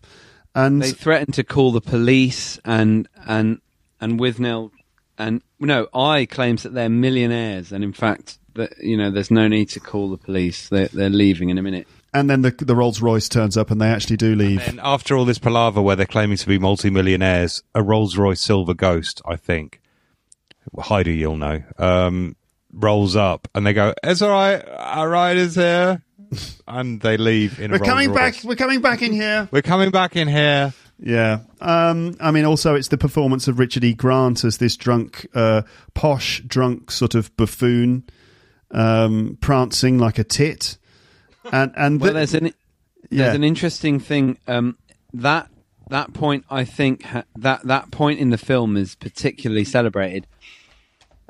[0.53, 3.59] And They threatened to call the police, and and
[3.99, 4.69] and Withnail
[5.17, 9.47] and no, I claims that they're millionaires, and in fact, that you know, there's no
[9.47, 10.69] need to call the police.
[10.69, 11.87] They're they're leaving in a minute.
[12.13, 14.67] and then the the Rolls Royce turns up, and they actually do leave.
[14.67, 19.21] And after all this palaver where they're claiming to be multi-millionaires, a Rolls-Royce Silver Ghost,
[19.25, 19.80] I think,
[20.77, 22.35] Heidi, you'll know, um,
[22.73, 26.01] rolls up and they go, "It's all right, our rider's here,"
[26.67, 28.35] and they leave in We're coming back.
[28.43, 29.47] We're coming back in here.
[29.51, 30.73] We're coming back in here.
[31.03, 31.39] Yeah.
[31.59, 33.93] Um, I mean, also, it's the performance of Richard E.
[33.93, 35.63] Grant as this drunk, uh,
[35.95, 38.03] posh, drunk sort of buffoon,
[38.69, 40.77] um, prancing like a tit.
[41.51, 42.53] And and Well, there's an
[43.09, 43.23] Yeah.
[43.25, 44.37] there's an interesting thing.
[44.47, 44.77] Um,
[45.13, 45.49] that
[45.89, 50.27] that point, I think ha- that that point in the film is particularly celebrated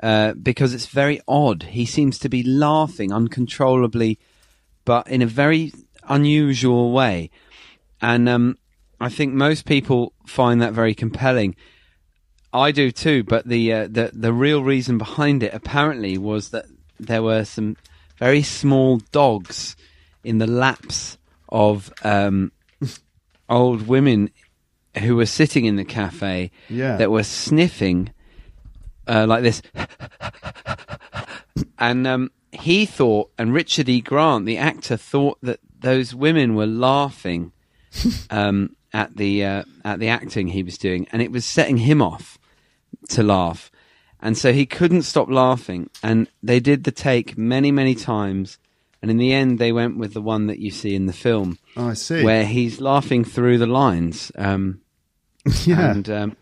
[0.02, 1.62] uh, because it's very odd.
[1.64, 4.18] He seems to be laughing uncontrollably,
[4.84, 5.72] but in a very
[6.08, 7.30] unusual way,
[8.00, 8.58] and um,
[9.00, 11.54] I think most people find that very compelling.
[12.52, 16.66] I do too, but the uh, the the real reason behind it apparently was that
[17.00, 17.76] there were some
[18.18, 19.74] very small dogs
[20.24, 22.52] in the laps of um,
[23.48, 24.30] old women
[24.98, 26.96] who were sitting in the cafe Yeah.
[26.98, 28.10] that were sniffing
[29.06, 29.60] uh, like this,
[31.78, 34.00] and um, he thought, and Richard E.
[34.00, 37.52] Grant, the actor, thought that those women were laughing
[38.30, 42.00] um, at the uh, at the acting he was doing, and it was setting him
[42.02, 42.38] off
[43.10, 43.70] to laugh,
[44.20, 45.90] and so he couldn't stop laughing.
[46.02, 48.58] And they did the take many, many times,
[49.00, 51.58] and in the end, they went with the one that you see in the film,
[51.76, 52.24] Oh, I see.
[52.24, 54.30] where he's laughing through the lines.
[54.36, 54.80] Um,
[55.66, 55.90] Yeah.
[55.90, 56.36] and um,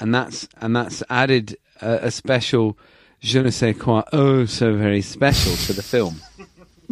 [0.00, 2.76] and that's and that's added a, a special
[3.20, 6.20] je ne sais quoi oh so very special to the film.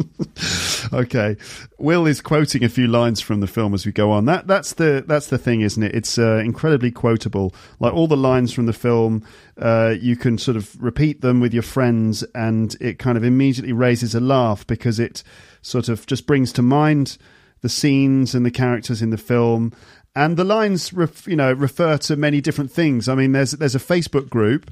[0.92, 1.36] okay,
[1.78, 4.24] Will is quoting a few lines from the film as we go on.
[4.24, 5.94] That that's the that's the thing, isn't it?
[5.94, 7.54] It's uh, incredibly quotable.
[7.80, 9.24] Like all the lines from the film,
[9.58, 13.72] uh, you can sort of repeat them with your friends, and it kind of immediately
[13.72, 15.22] raises a laugh because it
[15.62, 17.18] sort of just brings to mind
[17.60, 19.72] the scenes and the characters in the film.
[20.14, 23.08] And the lines, ref, you know, refer to many different things.
[23.08, 24.70] I mean, there's there's a Facebook group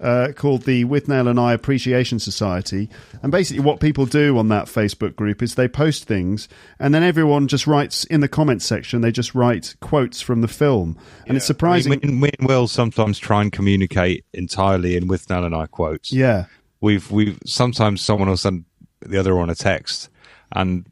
[0.00, 2.88] uh, called the Withnail and I Appreciation Society.
[3.22, 7.02] And basically, what people do on that Facebook group is they post things, and then
[7.02, 9.00] everyone just writes in the comments section.
[9.00, 12.00] They just write quotes from the film, and it's surprising.
[12.02, 16.12] Mean, me and Will sometimes try and communicate entirely in Withnail and I quotes.
[16.12, 16.46] Yeah,
[16.80, 18.64] we've we've sometimes someone will send
[19.00, 20.08] the other one a text,
[20.52, 20.86] and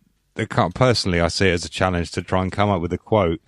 [0.75, 3.41] personally, I see it as a challenge to try and come up with a quote,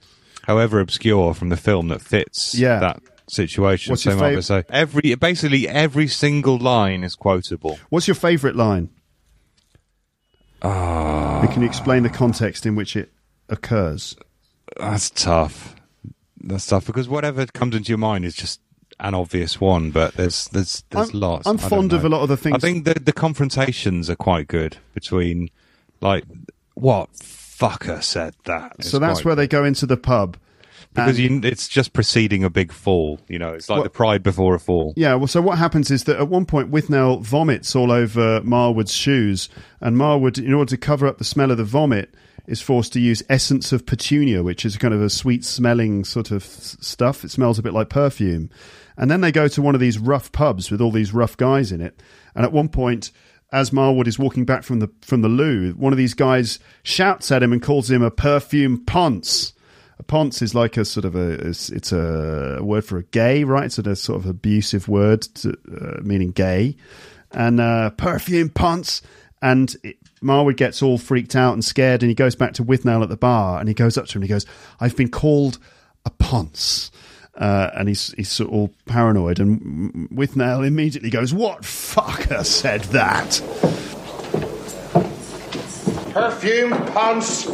[0.48, 2.80] however obscure, from the film that fits Yeah.
[2.80, 3.92] that situation.
[3.92, 7.78] What's so, your fav- so every basically every single line is quotable.
[7.90, 8.88] What's your favourite line?
[10.62, 13.12] Ah, And can you explain the context in which it
[13.48, 14.16] occurs?
[14.78, 15.74] that's tough.
[16.40, 18.60] That's tough because whatever comes into your mind is just
[19.00, 21.46] an obvious one, but there's there's there's I'm- lots.
[21.46, 24.48] I'm fond of a lot of the things- I think the the confrontations are quite
[24.48, 25.50] good between
[26.00, 26.24] like
[26.74, 27.08] what
[27.58, 28.76] fucker said that.
[28.78, 30.36] It's so that's quite where they go into the pub.
[30.94, 33.20] because and- you, it's just preceding a big fall.
[33.28, 34.94] You know, it's like Well- the pride before a fall.
[34.96, 38.92] Yeah, well, so what happens is that at one point Withnail vomits all over Marwood's
[38.92, 39.48] shoes,
[39.80, 42.14] and Marwood, in order to cover up the smell of the vomit,
[42.46, 46.30] is forced to use essence of petunia, which is kind of a sweet smelling sort
[46.30, 47.22] of stuff.
[47.22, 48.48] It smells a bit like perfume.
[48.96, 51.70] And then they go to one of these rough pubs with all these rough guys
[51.70, 52.00] in it.
[52.34, 53.12] And at one point,
[53.50, 57.32] as Marwood is walking back from the from the loo, one of these guys shouts
[57.32, 59.54] at him and calls him a perfume ponce.
[59.98, 63.44] A ponce is like a sort of a it's, it's a word for a gay,
[63.44, 63.64] right?
[63.64, 66.76] It's a sort of abusive word to, uh, meaning gay,
[67.32, 69.02] and uh, perfume ponce.
[69.40, 73.02] And it, Marwood gets all freaked out and scared, and he goes back to Withnail
[73.02, 74.46] at the bar, and he goes up to him and he goes,
[74.78, 75.58] "I've been called
[76.04, 76.90] a ponce."
[77.38, 82.82] Uh, and he's he's sort of all paranoid, and Withnail immediately goes, "What fucker said
[82.84, 83.40] that?"
[86.12, 87.48] Perfume Ponce.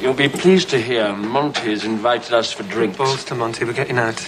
[0.00, 2.98] You'll be pleased to hear Monty's invited us for drinks.
[2.98, 4.20] Balls to Monty, we're getting out.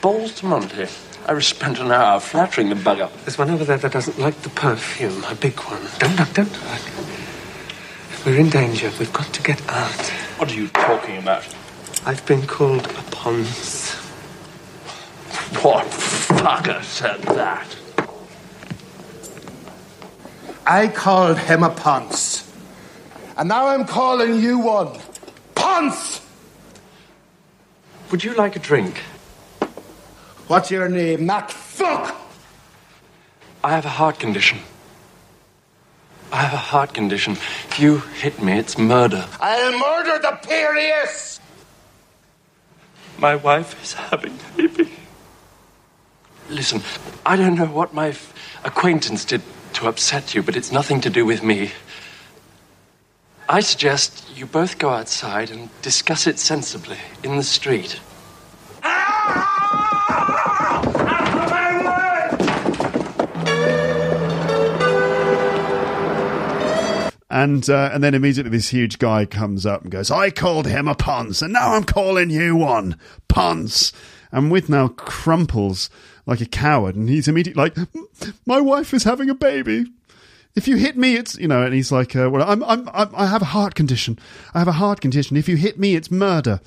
[0.00, 0.86] Balls to Monty.
[1.28, 3.10] I spent an hour flattering the bugger.
[3.24, 5.82] There's one over there that doesn't like the perfume, a big one.
[5.98, 6.80] Don't look, don't look.
[8.24, 8.90] We're in danger.
[8.98, 10.00] We've got to get out.
[10.38, 11.44] What are you talking about?
[12.08, 13.94] I've been called a Ponce.
[15.60, 17.66] What fucker said that?
[20.64, 22.48] I called him a Ponce.
[23.36, 25.00] And now I'm calling you one.
[25.56, 26.20] Ponce!
[28.12, 28.98] Would you like a drink?
[30.46, 31.50] What's your name, Matt?
[31.50, 32.14] Fuck!
[33.64, 34.60] I have a heart condition.
[36.30, 37.32] I have a heart condition.
[37.32, 39.26] If you hit me, it's murder.
[39.40, 41.40] I'll murder the Perius!
[43.18, 44.92] My wife is having a baby.
[46.50, 46.82] Listen,
[47.24, 49.42] I don't know what my f- acquaintance did
[49.74, 51.72] to upset you, but it's nothing to do with me.
[53.48, 58.00] I suggest you both go outside and discuss it sensibly in the street.
[58.82, 59.55] Ah!
[67.36, 70.88] And uh, and then immediately this huge guy comes up and goes, "I called him
[70.88, 73.92] a ponce, and now I'm calling you one ponce."
[74.32, 75.90] And Withnail crumples
[76.24, 77.76] like a coward, and he's immediately like,
[78.46, 79.84] "My wife is having a baby.
[80.54, 83.14] If you hit me, it's you know." And he's like, uh, "Well, I'm, I'm, I'm
[83.14, 84.18] I have a heart condition.
[84.54, 85.36] I have a heart condition.
[85.36, 86.62] If you hit me, it's murder."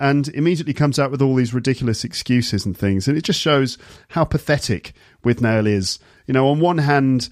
[0.00, 3.78] And immediately comes out with all these ridiculous excuses and things, and it just shows
[4.08, 4.94] how pathetic
[5.24, 6.00] Withnail is.
[6.26, 7.28] You know, on one hand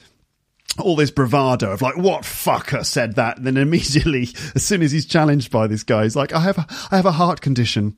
[0.78, 4.92] all this bravado of like what fucker said that and then immediately as soon as
[4.92, 7.96] he's challenged by this guy he's like i have a i have a heart condition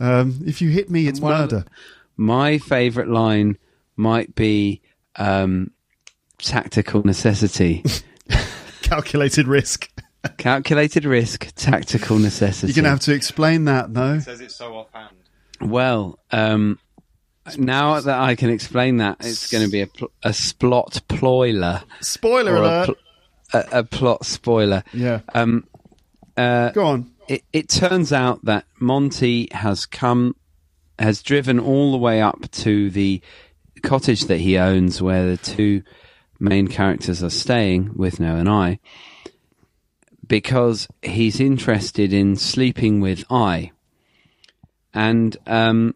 [0.00, 1.64] um, if you hit me it's One of murder
[2.16, 3.56] My favourite line
[3.96, 4.82] might be
[5.16, 5.70] um,
[6.38, 7.84] tactical necessity.
[8.82, 9.88] calculated risk
[10.38, 12.72] Calculated risk, tactical necessity.
[12.72, 15.14] you're gonna have to explain that though says it so offhand.
[15.60, 16.78] Well, um,
[17.58, 21.82] now that I can explain that, it's going to be a, pl- a splot ploiler.
[22.00, 22.84] Spoiler Or a alert.
[22.86, 22.94] pl-
[23.52, 24.82] a, a plot spoiler.
[24.92, 25.20] Yeah.
[25.34, 25.66] Um,
[26.36, 27.10] uh, Go on.
[27.28, 30.36] It, it turns out that Monty has come,
[30.98, 33.20] has driven all the way up to the
[33.82, 35.82] cottage that he owns, where the two
[36.40, 38.78] main characters are staying, Withnail and I,
[40.26, 43.70] because he's interested in sleeping with I.
[44.92, 45.94] and um,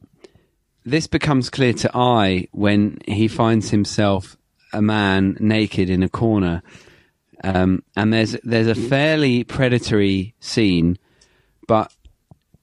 [0.91, 4.37] this becomes clear to I when he finds himself
[4.73, 6.63] a man naked in a corner,
[7.45, 10.99] um, and there's there's a fairly predatory scene,
[11.67, 11.93] but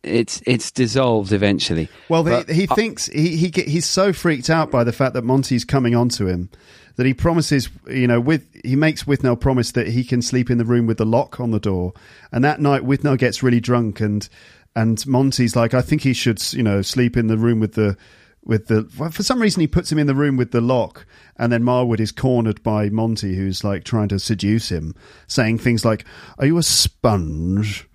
[0.03, 1.89] it's it's dissolved eventually.
[2.09, 5.13] Well, But he, he I- thinks he, he he's so freaked out by the fact
[5.13, 6.49] that Monty's coming on to him
[6.97, 10.57] that he promises, you know, with he makes Withnail promise that he can sleep in
[10.57, 11.93] the room with the lock on the door.
[12.31, 14.27] And that night, Withnail gets really drunk, and
[14.75, 17.97] and Monty's like, I think he should, you know, sleep in the room with the
[18.43, 18.89] with the.
[18.97, 21.05] well, For some reason, he puts him in the room with the lock,
[21.37, 24.93] and then Marwood is cornered by Monty, who's like trying to seduce him,
[25.27, 26.05] saying things like,
[26.37, 27.87] "Are you a sponge?"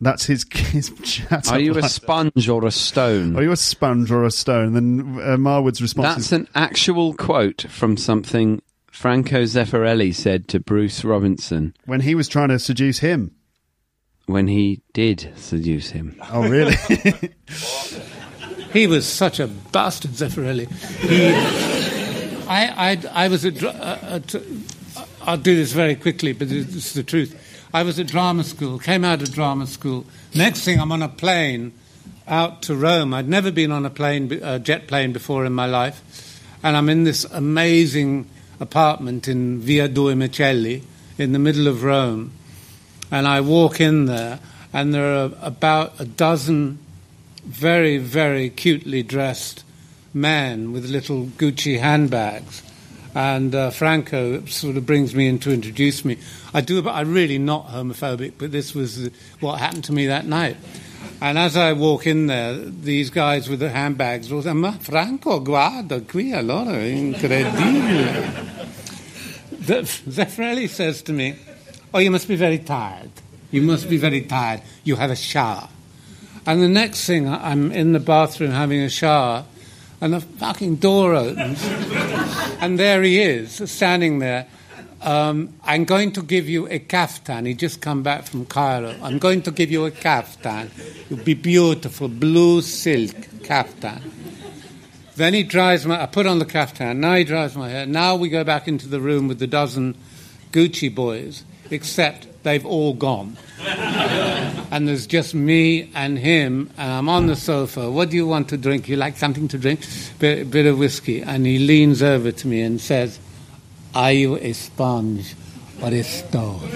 [0.00, 0.46] That's his.
[0.52, 3.36] his chat Are you a sponge or a stone?
[3.36, 4.74] Are you a sponge or a stone?
[4.74, 10.60] Then uh, Marwood's response That's is, an actual quote from something Franco Zeffirelli said to
[10.60, 13.34] Bruce Robinson when he was trying to seduce him.
[14.28, 16.20] When he did seduce him.
[16.30, 16.76] Oh, really?
[18.70, 20.68] He was such a bastard, Zeffirelli.
[21.00, 21.34] He,
[22.46, 23.50] I, I, I was a.
[23.50, 24.62] dra- uh, uh, t-
[25.22, 27.34] I'll do this very quickly, but this is the truth.
[27.72, 30.04] I was at drama school, came out of drama school.
[30.34, 31.72] Next thing, I'm on a plane
[32.26, 33.14] out to Rome.
[33.14, 36.02] I'd never been on a plane, be- uh, jet plane before in my life,
[36.62, 38.28] and I'm in this amazing
[38.60, 40.82] apartment in Via Due Macelli
[41.16, 42.32] in the middle of Rome.
[43.10, 44.38] And I walk in there,
[44.72, 46.78] and there are about a dozen
[47.44, 49.64] very, very cutely dressed
[50.12, 52.62] men with little Gucci handbags.
[53.14, 56.18] And uh, Franco sort of brings me in to introduce me.
[56.52, 60.26] I do, but I'm really not homophobic, but this was what happened to me that
[60.26, 60.56] night.
[61.20, 65.40] And as I walk in there, these guys with the handbags will say, Ma Franco,
[65.40, 68.46] guarda qui, allora, incredibile.
[69.68, 71.34] Zeffirelli says to me,
[71.94, 73.10] Oh, you must be very tired.
[73.50, 74.62] You must be very tired.
[74.84, 75.68] You have a shower.
[76.46, 79.44] And the next thing, I'm in the bathroom having a shower,
[80.00, 81.62] and the fucking door opens,
[82.60, 84.46] and there he is, standing there.
[85.00, 87.46] Um, I'm going to give you a kaftan.
[87.46, 88.94] He just come back from Cairo.
[89.02, 90.70] I'm going to give you a kaftan.
[91.08, 94.02] You'll be beautiful, blue silk kaftan.
[95.14, 96.02] Then he dries my.
[96.02, 96.96] I put on the kaftan.
[96.96, 97.86] Now he dries my hair.
[97.86, 99.96] Now we go back into the room with the dozen
[100.52, 103.36] Gucci boys, except they've all gone.
[104.70, 107.90] and there's just me and him, and I'm on the sofa.
[107.90, 108.88] What do you want to drink?
[108.88, 109.80] You like something to drink?
[110.18, 111.22] Bit, bit of whiskey.
[111.22, 113.18] And he leans over to me and says,
[113.94, 115.34] Are you a sponge
[115.82, 116.68] or a stone?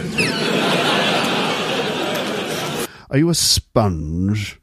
[3.11, 4.59] Are you a sponge?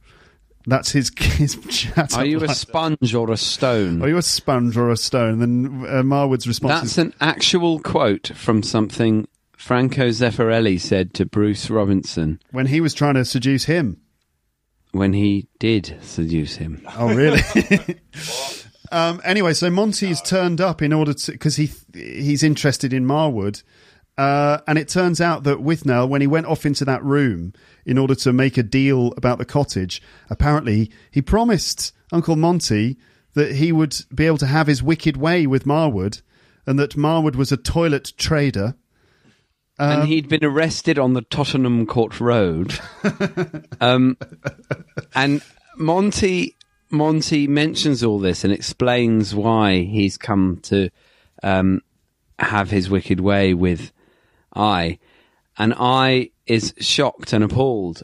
[0.66, 2.16] That's his his chat.
[2.16, 2.56] Are you a line.
[2.56, 4.02] sponge or a stone?
[4.02, 5.40] Are you a sponge or a stone?
[5.40, 9.28] Then uh, Marwood's response That's is, an actual quote from something
[9.60, 14.00] Franco Zeffirelli said to Bruce Robinson when he was trying to seduce him.
[14.94, 16.82] when he did seduce him.
[16.98, 17.42] Oh, really?
[18.92, 23.62] um, anyway, so Monty's turned up in order to because he he's interested in Marwood,
[24.18, 27.52] uh, and it turns out that Withnail, when he went off into that room
[27.86, 32.98] in order to make a deal about the cottage, apparently he promised Uncle Monty
[33.34, 36.22] that he would be able to have his wicked way with Marwood,
[36.66, 38.76] and that Marwood was a toilet trader.
[39.80, 42.78] Um, and he'd been arrested on the Tottenham Court Road.
[43.82, 44.18] um,
[45.16, 45.42] and
[45.78, 46.56] Monty
[46.92, 50.90] Monty mentions all this and explains why he's come to
[51.44, 51.82] um,
[52.40, 53.92] have his wicked way with
[54.54, 54.98] I,
[55.58, 58.04] and I is shocked and appalled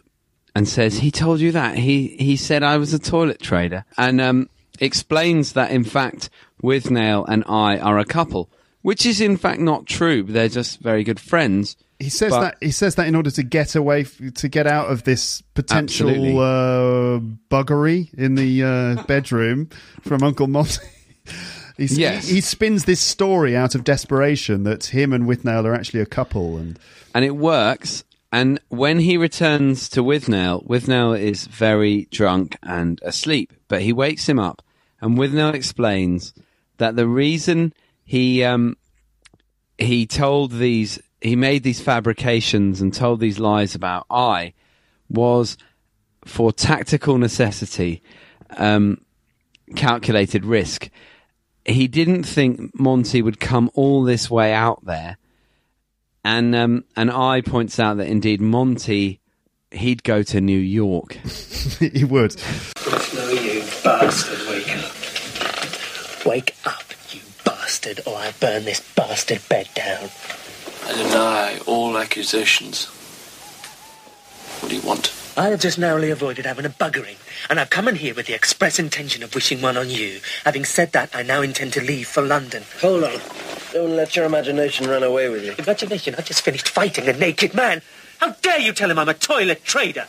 [0.55, 1.77] and says, "He told you that?
[1.77, 4.49] He he said I was a toilet trader," and um,
[4.79, 6.29] explains that in fact
[6.63, 8.49] Withnail and I are a couple,
[8.85, 10.21] which is in fact not true.
[10.21, 11.75] They're just very good friends.
[11.97, 14.67] He says But- that he says that in order to get away f- to get
[14.67, 16.07] out of this potential
[16.39, 19.69] uh, buggery in the uh, bedroom
[20.01, 20.85] from Uncle Monty.
[21.79, 22.27] Yes.
[22.27, 26.05] he, he spins this story out of desperation that him and Withnail are actually a
[26.05, 26.77] couple, and
[27.15, 28.03] and it works.
[28.31, 34.29] And when he returns to Withnail, Withnail is very drunk and asleep, but he wakes
[34.29, 34.61] him up,
[35.01, 36.35] and Withnail explains
[36.77, 37.73] that the reason
[38.05, 38.77] he um,
[39.77, 44.53] he told these he made these fabrications and told these lies about I
[45.09, 45.57] was
[46.23, 48.01] for tactical necessity,
[48.51, 49.01] um,
[49.75, 50.89] calculated risk.
[51.65, 55.17] He didn't think Monty would come all this way out there
[56.25, 59.21] and um, and I points out that indeed Monty
[59.71, 61.13] he'd go to New York.
[61.79, 62.35] he would.
[63.13, 66.25] No, you bastard, wake up.
[66.25, 66.84] Wake up, you
[67.65, 70.11] bastard, or I burn this bastard bed down.
[70.85, 72.85] I deny all accusations.
[74.59, 75.11] What do you want?
[75.35, 77.17] I have just narrowly avoided having a buggering,
[77.49, 80.19] and I've come in here with the express intention of wishing one on you.
[80.43, 82.61] Having said that, I now intend to leave for London.
[82.81, 83.19] Hold on.
[83.73, 85.55] Don't let your imagination run away with you.
[85.57, 86.13] Imagination?
[86.19, 87.81] I've just finished fighting a naked man.
[88.19, 90.05] How dare you tell him I'm a toilet trader?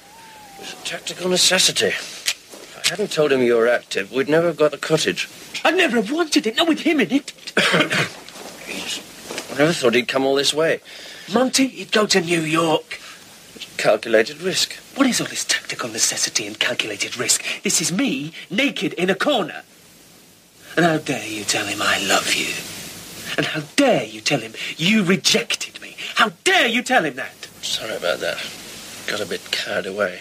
[0.61, 1.87] It's a tactical necessity.
[1.87, 5.27] If I hadn't told him you were active, we'd never have got the cottage.
[5.65, 7.33] I'd never have wanted it, not with him in it.
[7.57, 8.09] I
[9.59, 10.81] never thought he'd come all this way.
[11.33, 13.01] Monty, he'd go to New York.
[13.77, 14.75] Calculated risk.
[14.95, 17.43] What is all this tactical necessity and calculated risk?
[17.63, 19.63] This is me, naked in a corner.
[20.77, 22.55] And how dare you tell him I love you?
[23.37, 25.97] And how dare you tell him you rejected me?
[26.15, 27.49] How dare you tell him that?
[27.63, 28.45] Sorry about that.
[29.07, 30.21] Got a bit carried away.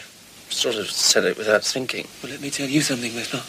[0.56, 2.07] Sort of said it without thinking.
[2.23, 3.41] Well, let me tell you something, Whistle.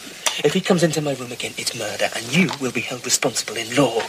[0.45, 3.55] If he comes into my room again, it's murder, and you will be held responsible
[3.55, 4.01] in law.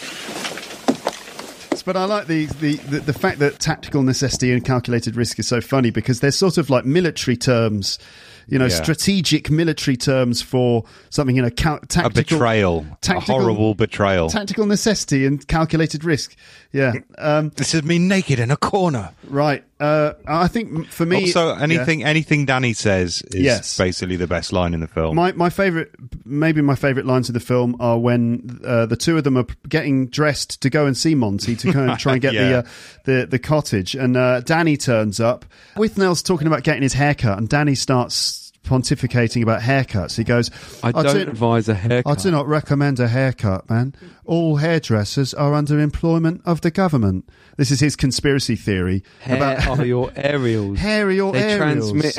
[1.85, 5.47] But I like the, the, the, the fact that tactical necessity and calculated risk is
[5.49, 7.99] so funny because they're sort of like military terms,
[8.47, 8.83] you know, Yeah.
[8.83, 12.07] strategic military terms for something, you know, cal- tactical.
[12.07, 14.29] a betrayal, tactical- a horrible betrayal.
[14.29, 16.37] Tactical necessity and calculated risk.
[16.73, 16.93] Yeah.
[17.17, 19.13] Um, this is me naked in a corner.
[19.27, 19.65] Right.
[19.81, 21.17] Uh, I think for me.
[21.27, 21.63] also, yeah.
[21.63, 23.79] anything anything Danny says is Yes.
[23.79, 25.15] basically the best line in the film.
[25.15, 25.93] My my favorite,
[26.25, 29.47] maybe my favorite lines of the film are when uh, the two of them are
[29.69, 32.63] getting dressed to go and see Monty to kind of try and get the uh,
[33.05, 35.45] the the cottage, and uh, Danny turns up.
[35.77, 40.17] with Withnail's talking about getting his haircut, and Danny starts pontificating about haircuts.
[40.17, 40.51] He goes,
[40.83, 43.95] I don't advise a haircut." I do not recommend a haircut, man.
[44.25, 49.79] All hairdressers are under employment of the government." This is his conspiracy theory Hair about
[49.81, 50.79] are your aerials.
[50.79, 51.91] Hair are your They aerials.
[51.93, 52.19] transmit-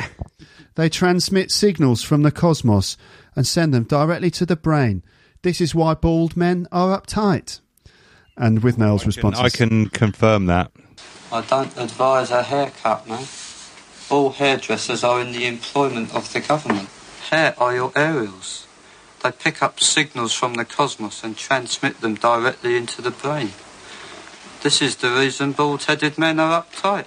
[0.76, 2.96] They transmit signals from the cosmos
[3.36, 5.02] and send them directly to the brain.
[5.42, 7.60] This is why bald men are uptight.
[8.36, 10.70] And Withnail's response, I can confirm that.
[11.32, 13.24] I don't advise a haircut, man.
[14.10, 16.88] All hairdressers are in the employment of the government.
[17.30, 18.66] Hair are your aerials.
[19.22, 23.52] They pick up signals from the cosmos and transmit them directly into the brain.
[24.62, 27.04] This is the reason bald-headed men are uptight.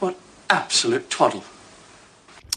[0.00, 0.18] What
[0.50, 1.44] absolute twaddle.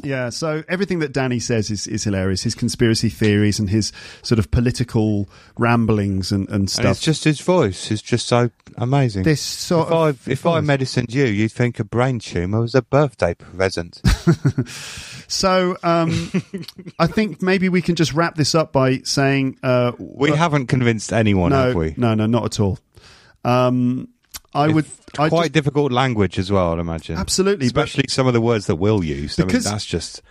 [0.04, 2.44] Yeah, so everything that Danny says is, is hilarious.
[2.44, 3.92] His conspiracy theories and his
[4.22, 6.86] sort of political ramblings and, and And stuff.
[6.92, 9.24] it's just his voice is just so amazing.
[9.24, 12.76] This sort if of I if I medicined you, you'd think a brain tumor was
[12.76, 14.02] a birthday present.
[15.30, 16.32] So um,
[17.00, 21.12] I think maybe we can just wrap this up by saying uh, we haven't convinced
[21.12, 21.94] anyone, no, have we?
[21.98, 22.80] No, no, not at all.
[23.44, 24.08] Um,
[24.58, 24.86] I would.
[25.18, 27.18] I Quite difficult language as well, I'd imagine.
[27.18, 29.40] Absolutely, but- especially some of the words that Will used.
[29.40, 30.22] I mean, Because- that's just.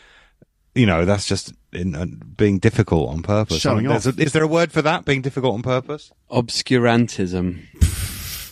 [0.74, 2.05] You know, that's just in, uh,
[2.36, 3.61] being difficult on purpose.
[3.61, 4.05] Showing I mean, off.
[4.05, 5.07] A, is there a word for that?
[5.07, 6.12] Being difficult on purpose?
[6.31, 7.62] Obscurantism.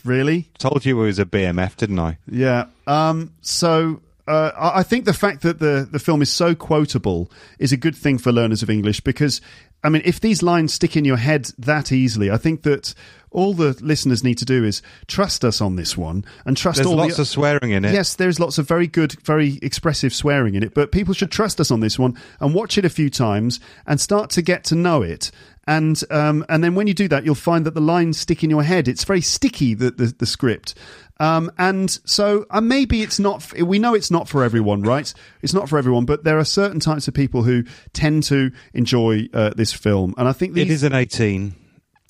[0.05, 0.51] Really?
[0.59, 2.19] Told you it was a BMF, didn't I?
[2.27, 2.67] Yeah.
[2.87, 7.31] Um, so uh, I I think the fact that the, the film is so quotable
[7.59, 9.41] is a good thing for learners of English because,
[9.83, 12.95] I mean, if these lines stick in your head that easily, I think that
[13.35, 16.87] all the listeners need to do is trust us on this one and trust There's
[16.87, 17.93] all lots the, of swearing in it.
[17.93, 21.61] Yes, there's lots of very good, very expressive swearing in it, but people should trust
[21.61, 24.75] us on this one and watch it a few times and start to get to
[24.75, 25.31] know it.
[25.67, 28.51] And um, and then when you do that, you'll find that the lines stick in
[28.51, 28.87] your head.
[28.87, 30.75] It's very sticky, the the, the script.
[31.21, 33.37] Um, and so uh, maybe it's not.
[33.37, 35.13] f- We know it's not for everyone, right?
[35.41, 39.29] It's not for everyone, but there are certain types of people who tend to enjoy
[39.33, 41.55] uh, this film, and I think It these, is an 18.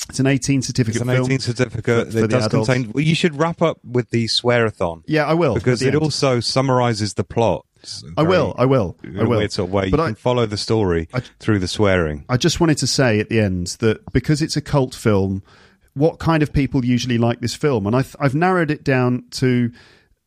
[0.08, 1.00] It's an 18 certificate.
[1.00, 2.68] It's an film 18 certificate for- for that does adults.
[2.68, 2.92] contain.
[2.92, 5.02] Well, you should wrap up with the swearathon.
[5.06, 5.96] Yeah, I will, because it end.
[5.96, 7.64] also summarises the plot.
[8.16, 9.38] I will, I will, in I a will.
[9.38, 9.90] weird sort of way.
[9.90, 11.06] But you I- can follow the story
[11.38, 12.24] through the swearing.
[12.30, 15.42] I just wanted to say at the end that because it's a cult film,
[15.92, 17.86] what kind of people usually like this film?
[17.86, 19.70] And I've, I've narrowed it down to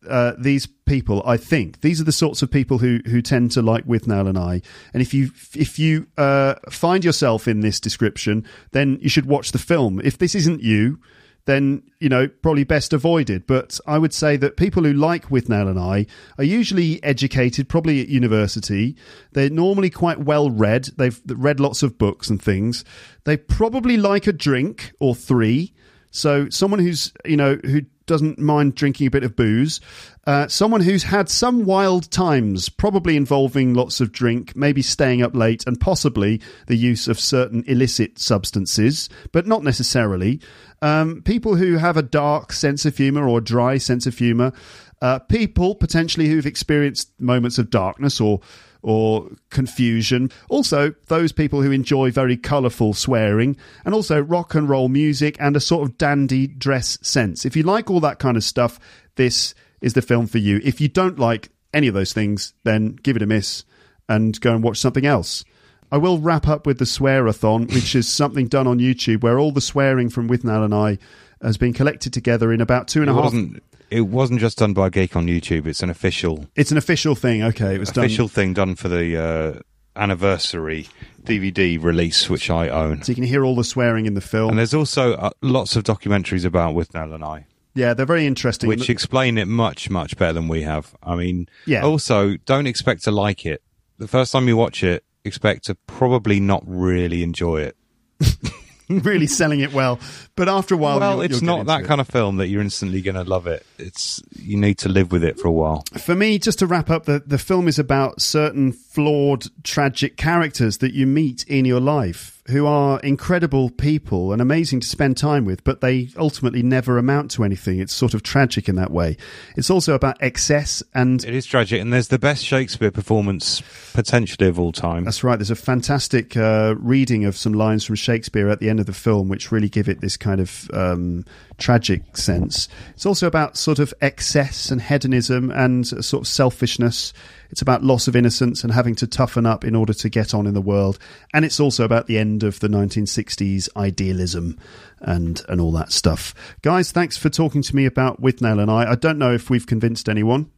[0.09, 1.21] uh, these people.
[1.25, 4.37] I think these are the sorts of people who who tend to like Withnail and
[4.37, 4.61] I.
[4.93, 9.51] And if you if you uh, find yourself in this description, then you should watch
[9.51, 10.01] the film.
[10.03, 10.99] If this isn't you.
[11.45, 13.47] Then you know probably best avoided.
[13.47, 16.05] But I would say that people who like Withnail and I
[16.37, 18.97] are usually educated, probably at university.
[19.31, 20.89] They're normally quite well read.
[20.97, 22.83] They've read lots of books and things.
[23.23, 25.73] They probably like a drink or three.
[26.11, 29.79] So someone who's you know who doesn't mind drinking a bit of booze,
[30.25, 35.35] uh, someone who's had some wild times, probably involving lots of drink, maybe staying up
[35.35, 40.41] late, and possibly the use of certain illicit substances, but not necessarily.
[40.81, 44.51] Um, people who have a dark sense of humor or dry sense of humor.
[44.99, 48.41] Uh, people potentially who've experienced moments of darkness or
[48.81, 50.31] or confusion.
[50.49, 55.55] Also, those people who enjoy very colourful swearing and also rock and roll music and
[55.55, 57.45] a sort of dandy dress sense.
[57.45, 58.79] If you like all that kind of stuff,
[59.15, 60.61] this is the film for you.
[60.63, 63.63] If you don't like any of those things, then give it a miss
[64.09, 65.43] and go and watch something else.
[65.91, 69.51] I will wrap up with the swearathon, which is something done on YouTube where all
[69.51, 70.97] the swearing from Withnail and I
[71.41, 73.23] has been collected together in about two and It a half.
[73.25, 73.63] wasn't.
[73.89, 75.65] It wasn't just done by geek on YouTube.
[75.65, 77.43] It's an official It's an official thing.
[77.43, 78.33] Okay, it was official done.
[78.33, 79.59] thing done for the uh,
[79.95, 80.87] anniversary
[81.23, 83.01] DVD release, which I own.
[83.03, 84.49] So you can hear all the swearing in the film.
[84.49, 87.45] And there's also uh, lots of documentaries about Withnail and I,
[87.75, 88.67] Yeah, they're very interesting.
[88.67, 90.95] which explain it much, much better than we have.
[91.03, 91.83] I mean, Yeah.
[91.83, 93.61] Also, don't expect to like it.
[93.97, 97.75] The first time you watch it, expect to probably not really enjoy it.
[99.03, 99.99] really selling it well,
[100.35, 101.87] but after a while, well, you'll- it's you'll not that it.
[101.87, 103.65] kind of film that you're instantly going to love it.
[103.77, 105.83] It's you need to live with it for a while.
[105.99, 110.77] For me, just to wrap up, the, the film is about certain flawed, tragic characters
[110.79, 115.43] that you meet in your life who are incredible people and amazing to spend time
[115.45, 117.79] with, but they ultimately never amount to anything.
[117.79, 119.17] It's sort of tragic in that way.
[119.55, 121.23] It's also about excess and.
[121.23, 123.61] It is tragic, and there's the best Shakespeare performance
[123.93, 125.03] potentially of all time.
[125.03, 125.37] That's right.
[125.37, 128.93] There's a fantastic uh, reading of some lines from Shakespeare at the end of the
[128.93, 131.25] film, which really give it this kind of um,
[131.57, 132.69] tragic sense.
[132.93, 137.13] It's also about sort of excess and hedonism and sort of selfishness.
[137.49, 140.47] It's about loss of innocence and having to toughen up in order to get on
[140.47, 140.99] in the world.
[141.33, 144.59] And it's also about the end of the 1960s idealism
[144.99, 146.33] and and all that stuff.
[146.61, 148.91] Guys, thanks for talking to me about Withnail and I.
[148.91, 150.51] I don't know if we've convinced anyone.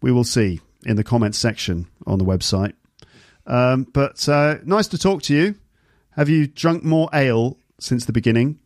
[0.00, 2.74] We will see in the comments section on the website.
[3.46, 5.56] Um, but uh, nice to talk to you.
[6.12, 8.58] Have you drunk more ale since the beginning?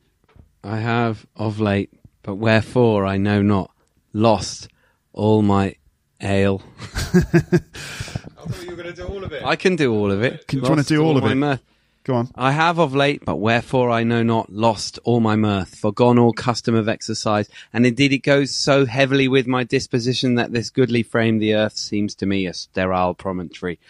[0.64, 1.92] I have of late,
[2.22, 3.70] but wherefore I know not.
[4.12, 4.68] Lost
[5.12, 5.76] all my
[6.20, 6.62] ale.
[6.86, 9.44] I thought you were going to do all of it.
[9.44, 10.46] I can do all of it.
[10.46, 11.34] Do you wanna do all of it?
[11.34, 11.62] mirth.
[12.04, 12.30] Go on.
[12.36, 16.32] I have of late, but wherefore I know not, lost all my mirth, forgone all
[16.32, 21.02] custom of exercise, and indeed it goes so heavily with my disposition that this goodly
[21.02, 23.80] frame, the earth, seems to me a sterile promontory.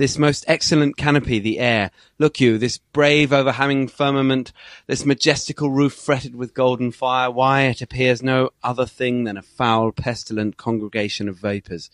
[0.00, 4.50] This most excellent canopy, the air, look you, this brave overhanging firmament,
[4.86, 9.42] this majestical roof fretted with golden fire, why it appears no other thing than a
[9.42, 11.90] foul, pestilent congregation of vapours.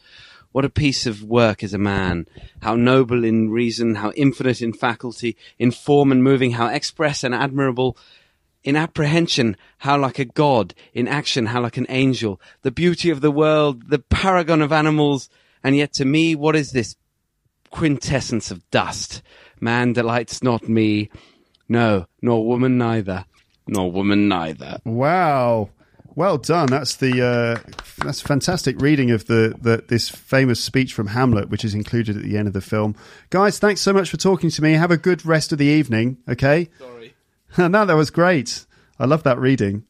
[0.53, 2.29] What a piece of work is a man!
[2.63, 7.35] How noble in reason, how infinite in faculty, in form and moving, how express and
[7.35, 7.97] admirable.
[8.63, 13.21] In apprehension, how like a god, in action, how like an angel, the beauty of
[13.21, 15.29] the world, the paragon of animals,
[15.65, 16.95] and yet to me, what is this
[17.71, 19.23] quintessence of dust?
[19.61, 21.11] Man delights not me,
[21.69, 23.25] no, nor woman neither,
[23.67, 24.79] nor woman neither.
[24.85, 25.71] Wow.
[26.15, 26.69] Well done.
[26.69, 27.71] That's the uh,
[28.03, 32.17] that's a fantastic reading of the, the this famous speech from Hamlet, which is included
[32.17, 32.97] at the end of the film.
[33.29, 34.73] Guys, thanks so much for talking to me.
[34.73, 36.17] Have a good rest of the evening.
[36.27, 36.71] Okay.
[36.79, 37.15] Sorry.
[37.59, 38.65] no, that was great.
[38.99, 39.85] I love that reading.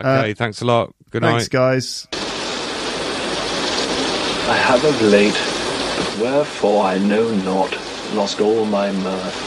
[0.00, 0.94] Okay, thanks a lot.
[1.10, 1.50] Good thanks, night.
[1.50, 2.06] guys.
[4.48, 5.59] I have of late, but
[6.20, 7.72] wherefore I know not,
[8.14, 9.38] lost all my mirth.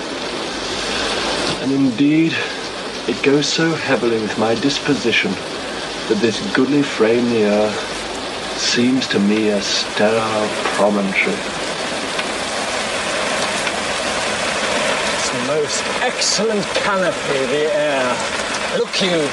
[1.62, 2.36] And indeed,
[3.08, 5.32] it goes so heavily with my disposition
[6.10, 11.36] that this goodly frame the earth seems to me a sterile promontory.
[15.14, 18.18] It's the most excellent canopy, the air.
[18.80, 19.30] Look you,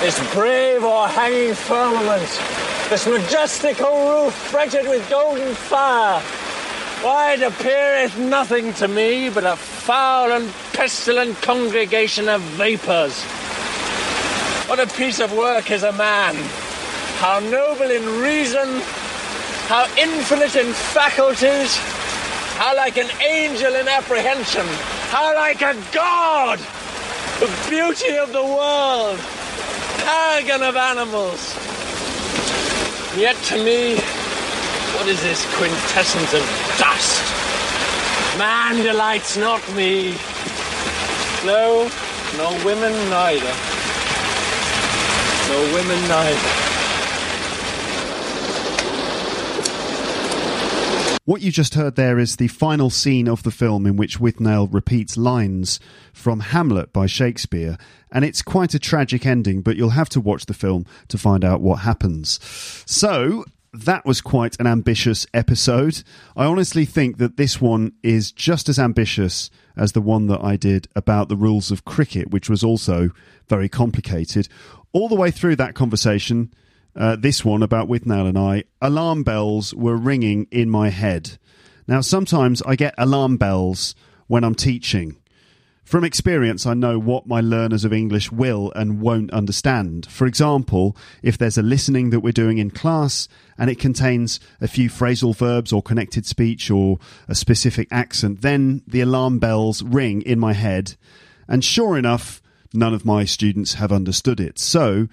[0.00, 6.20] this brave o'erhanging firmament, this majestical roof fretted with golden fire.
[7.04, 13.22] Why, it appeareth nothing to me but a foul and pestilent congregation of vapours.
[14.68, 16.34] What a piece of work is a man!
[17.18, 18.80] How noble in reason,
[19.68, 21.76] how infinite in faculties,
[22.56, 24.66] how like an angel in apprehension,
[25.10, 26.58] how like a god!
[27.38, 29.20] The beauty of the world,
[30.02, 31.79] paragon of animals.
[33.16, 33.96] Yet to me,
[34.94, 36.42] what is this quintessence of
[36.78, 37.20] dust?
[38.38, 40.14] Man delights not me.
[41.44, 41.90] No,
[42.36, 43.52] nor women neither.
[45.48, 46.69] Nor women neither.
[51.30, 54.66] What you just heard there is the final scene of the film in which Withnail
[54.74, 55.78] repeats lines
[56.12, 57.78] from Hamlet by Shakespeare,
[58.10, 61.44] and it's quite a tragic ending, but you'll have to watch the film to find
[61.44, 62.40] out what happens.
[62.84, 66.02] So, that was quite an ambitious episode.
[66.36, 70.56] I honestly think that this one is just as ambitious as the one that I
[70.56, 73.10] did about the rules of cricket, which was also
[73.48, 74.48] very complicated.
[74.92, 76.52] All the way through that conversation,
[76.96, 81.38] uh, this one about Withnail and I, alarm bells were ringing in my head.
[81.86, 83.94] Now, sometimes I get alarm bells
[84.26, 85.16] when I'm teaching.
[85.90, 90.06] From experience, I know what my learners of English will and won't understand.
[90.06, 93.26] For example, if there's a listening that we're doing in class
[93.58, 98.82] and it contains a few phrasal verbs or connected speech or a specific accent, then
[98.86, 100.94] the alarm bells ring in my head.
[101.48, 102.40] And sure enough,
[102.72, 104.60] none of my students have understood it.
[104.60, 105.08] So,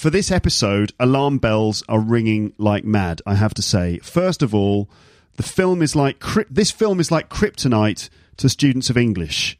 [0.00, 3.98] for this episode, alarm bells are ringing like mad, I have to say.
[3.98, 4.88] First of all,
[5.36, 8.08] the film is like this film is like kryptonite
[8.38, 9.58] to students of English.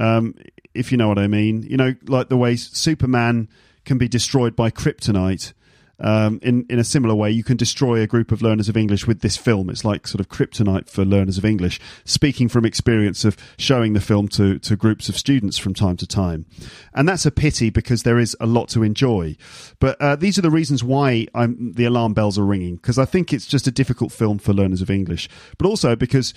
[0.00, 0.34] Um,
[0.74, 3.48] if you know what I mean, you know, like the way Superman
[3.84, 5.52] can be destroyed by kryptonite.
[6.00, 9.06] Um, in in a similar way, you can destroy a group of learners of English
[9.06, 9.70] with this film.
[9.70, 11.80] It's like sort of kryptonite for learners of English.
[12.04, 16.06] Speaking from experience of showing the film to to groups of students from time to
[16.06, 16.46] time,
[16.94, 19.36] and that's a pity because there is a lot to enjoy.
[19.78, 23.04] But uh, these are the reasons why I'm, the alarm bells are ringing because I
[23.04, 25.28] think it's just a difficult film for learners of English,
[25.58, 26.34] but also because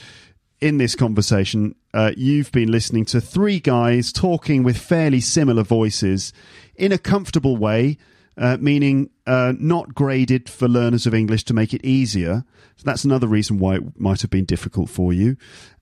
[0.64, 6.32] in this conversation, uh, you've been listening to three guys talking with fairly similar voices
[6.76, 7.98] in a comfortable way,
[8.38, 12.44] uh, meaning uh, not graded for learners of English to make it easier.
[12.78, 15.38] So that's another reason why it might have been difficult for you.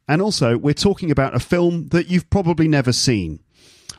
[0.07, 3.39] And also, we're talking about a film that you've probably never seen.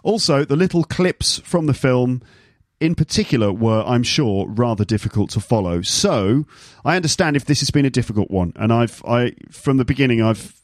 [0.03, 2.23] Also, the little clips from the film
[2.81, 5.83] in particular were, I'm sure, rather difficult to follow.
[5.83, 6.47] So
[6.85, 10.21] I understand if this has been a difficult one, and I've, I, from the beginning,
[10.21, 10.61] I've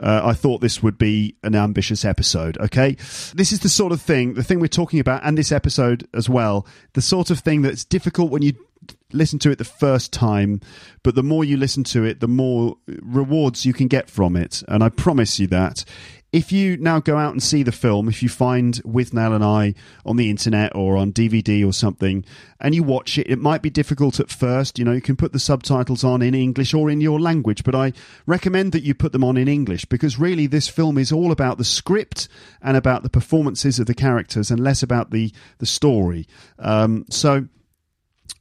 [0.00, 2.58] uh, I thought this would be an ambitious episode.
[2.58, 2.96] Okay,
[3.34, 6.28] this is the sort of thing, the thing we're talking about, and this episode as
[6.28, 8.52] well, the sort of thing that's difficult when you
[9.12, 10.60] listen to it the first time,
[11.02, 14.62] but the more you listen to it, the more rewards you can get from it.
[14.68, 15.84] And I promise you that
[16.32, 19.74] if you now go out and see the film, if you find Withnail and I
[20.04, 22.24] on the internet or on DVD or something,
[22.60, 24.78] and you watch it, it might be difficult at first.
[24.78, 27.74] You know, you can put the subtitles on in English or in your language, but
[27.74, 27.92] I
[28.26, 31.58] recommend that you put them on in English because really this film is all about
[31.58, 32.28] the script
[32.60, 36.26] and about the performances of the characters and less about the, the story.
[36.58, 37.46] Um, so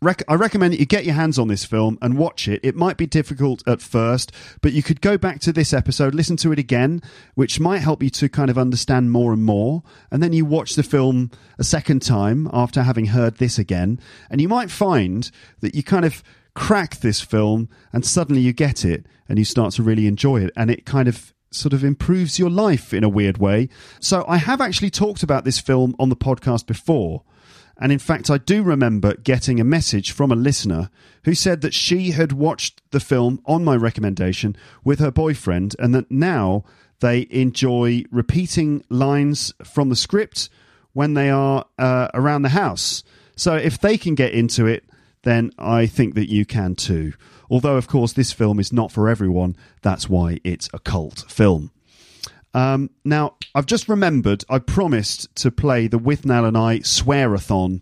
[0.05, 2.61] rec- I recommend that you get your hands on this film and watch it.
[2.63, 6.37] It might be difficult at first, but you could go back to this episode, listen
[6.37, 7.01] to it again,
[7.33, 9.83] which might help you to kind of understand more and more.
[10.11, 13.99] And then you watch the film a second time after having heard this again,
[14.29, 15.29] and you might find
[15.59, 16.23] that you kind of
[16.53, 20.51] crack this film and suddenly you get it and you start to really enjoy it.
[20.55, 23.69] And it kind of sort of improves your life in a weird way.
[23.99, 27.23] So I have actually talked about this film on the podcast before.
[27.77, 30.89] And in fact, I do remember getting a message from a listener
[31.25, 35.93] who said that she had watched the film on my recommendation with her boyfriend and
[35.93, 36.63] that now
[37.01, 40.49] they enjoy repeating lines from the script
[40.93, 43.03] when they are uh, around the house.
[43.35, 44.85] So if they can get into it,
[45.23, 47.13] then I think that you can too.
[47.49, 49.57] Although, of course, this film is not for everyone.
[49.81, 51.71] That's why it's a cult film.
[52.55, 57.81] Um, now, I've just remembered I promised to play the Withnail and I swearathon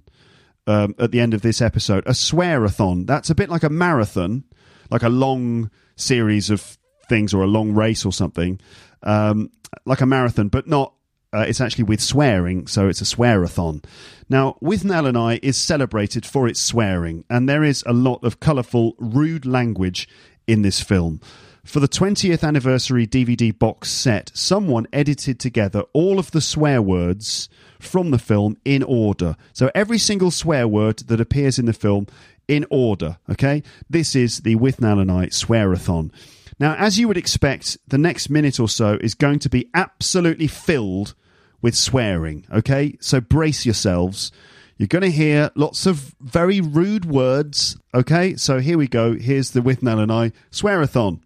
[0.65, 2.07] um, at the end of this episode.
[2.07, 3.05] A swearathon.
[3.05, 4.45] That's a bit like a marathon,
[4.89, 8.59] like a long series of things or a long race or something,
[9.03, 9.51] um,
[9.85, 10.93] like a marathon, but not.
[11.31, 13.83] Uh, it's actually with swearing, so it's a swearathon.
[14.29, 18.39] Now, Withnail and I is celebrated for its swearing, and there is a lot of
[18.39, 20.07] colourful, rude language
[20.45, 21.21] in this film.
[21.65, 27.47] For the 20th anniversary DVD box set, someone edited together all of the swear words
[27.79, 29.37] from the film in order.
[29.53, 32.07] So every single swear word that appears in the film
[32.49, 33.63] in order, okay?
[33.89, 36.11] This is the Withnail and I swearathon.
[36.59, 40.47] Now, as you would expect, the next minute or so is going to be absolutely
[40.47, 41.15] filled
[41.61, 42.97] with swearing, okay?
[42.99, 44.33] So brace yourselves.
[44.77, 48.35] You're going to hear lots of very rude words, okay?
[48.35, 49.13] So here we go.
[49.13, 51.21] Here's the Withnail and I swearathon.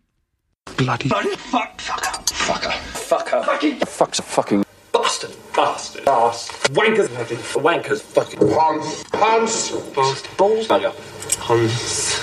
[0.76, 2.72] Bloody fuck, fucker, fucker,
[3.10, 3.46] Fucker.
[3.46, 7.08] fucking Fuck's a fucking bastard, bastard, ass, wankers,
[7.56, 10.94] wankers, fucking Hans, Hans, bastard, balls, bugger,
[11.40, 12.16] Hans,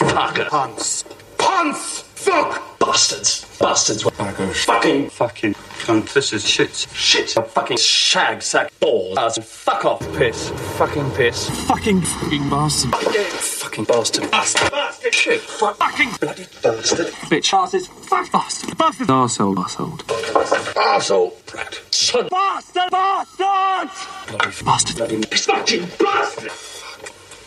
[0.00, 1.04] fucker, Hans,
[1.40, 8.72] Hans, fuck, bastards, bastards, buggers, fucking, fucking, cunt, this is shit, shit, fucking shag sack,
[8.80, 14.28] balls, ass, fuck off, piss, fucking piss, fucking, fucking bastard, fucking bastard.
[14.32, 19.96] bastard, bastard, shit, fuck, fucking bloody bastard, bitch, asses, fuck, bastard, bastard, arsehole, arsehole,
[20.74, 23.90] arsehole, right, son, bastard, bastard,
[24.26, 26.75] bloody bastard, bloody fucking bastard.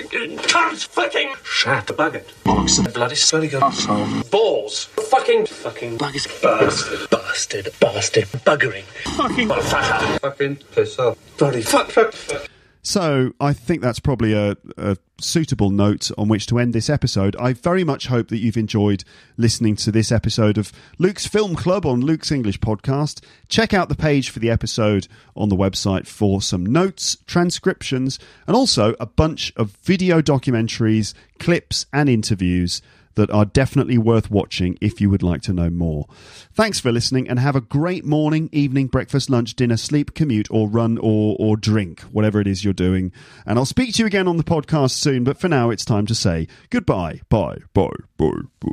[0.09, 7.69] Cunt, fucking shat, bugger, bollocks, bloody bloody good arsehole, balls, fucking, fucking bloody bastard, bastard,
[7.79, 8.83] bastard, buggering,
[9.15, 12.49] fucking motherfucker, fucking piss off, bloody fuck, fuck, fuck.
[12.81, 17.35] So I think that's probably a, a suitable note on which to end this episode.
[17.37, 19.03] I very much hope that you've enjoyed
[19.37, 23.23] listening to this episode of Luke's Film Club on Luke's English podcast.
[23.47, 28.55] Check out the page for the episode on the website for some notes, transcriptions, and
[28.55, 32.81] also a bunch of video documentaries, clips, and interviews
[33.19, 36.05] that are definitely worth watching if you would like to know more.
[36.53, 40.69] Thanks for listening and have a great morning, evening, breakfast, lunch, dinner, sleep, commute, or
[40.69, 43.11] run or, or drink, whatever it is you're doing.
[43.45, 46.05] And I'll speak to you again on the podcast soon, but for now it's time
[46.05, 47.19] to say goodbye.
[47.29, 48.31] Bye, bye, bye,
[48.61, 48.69] bye.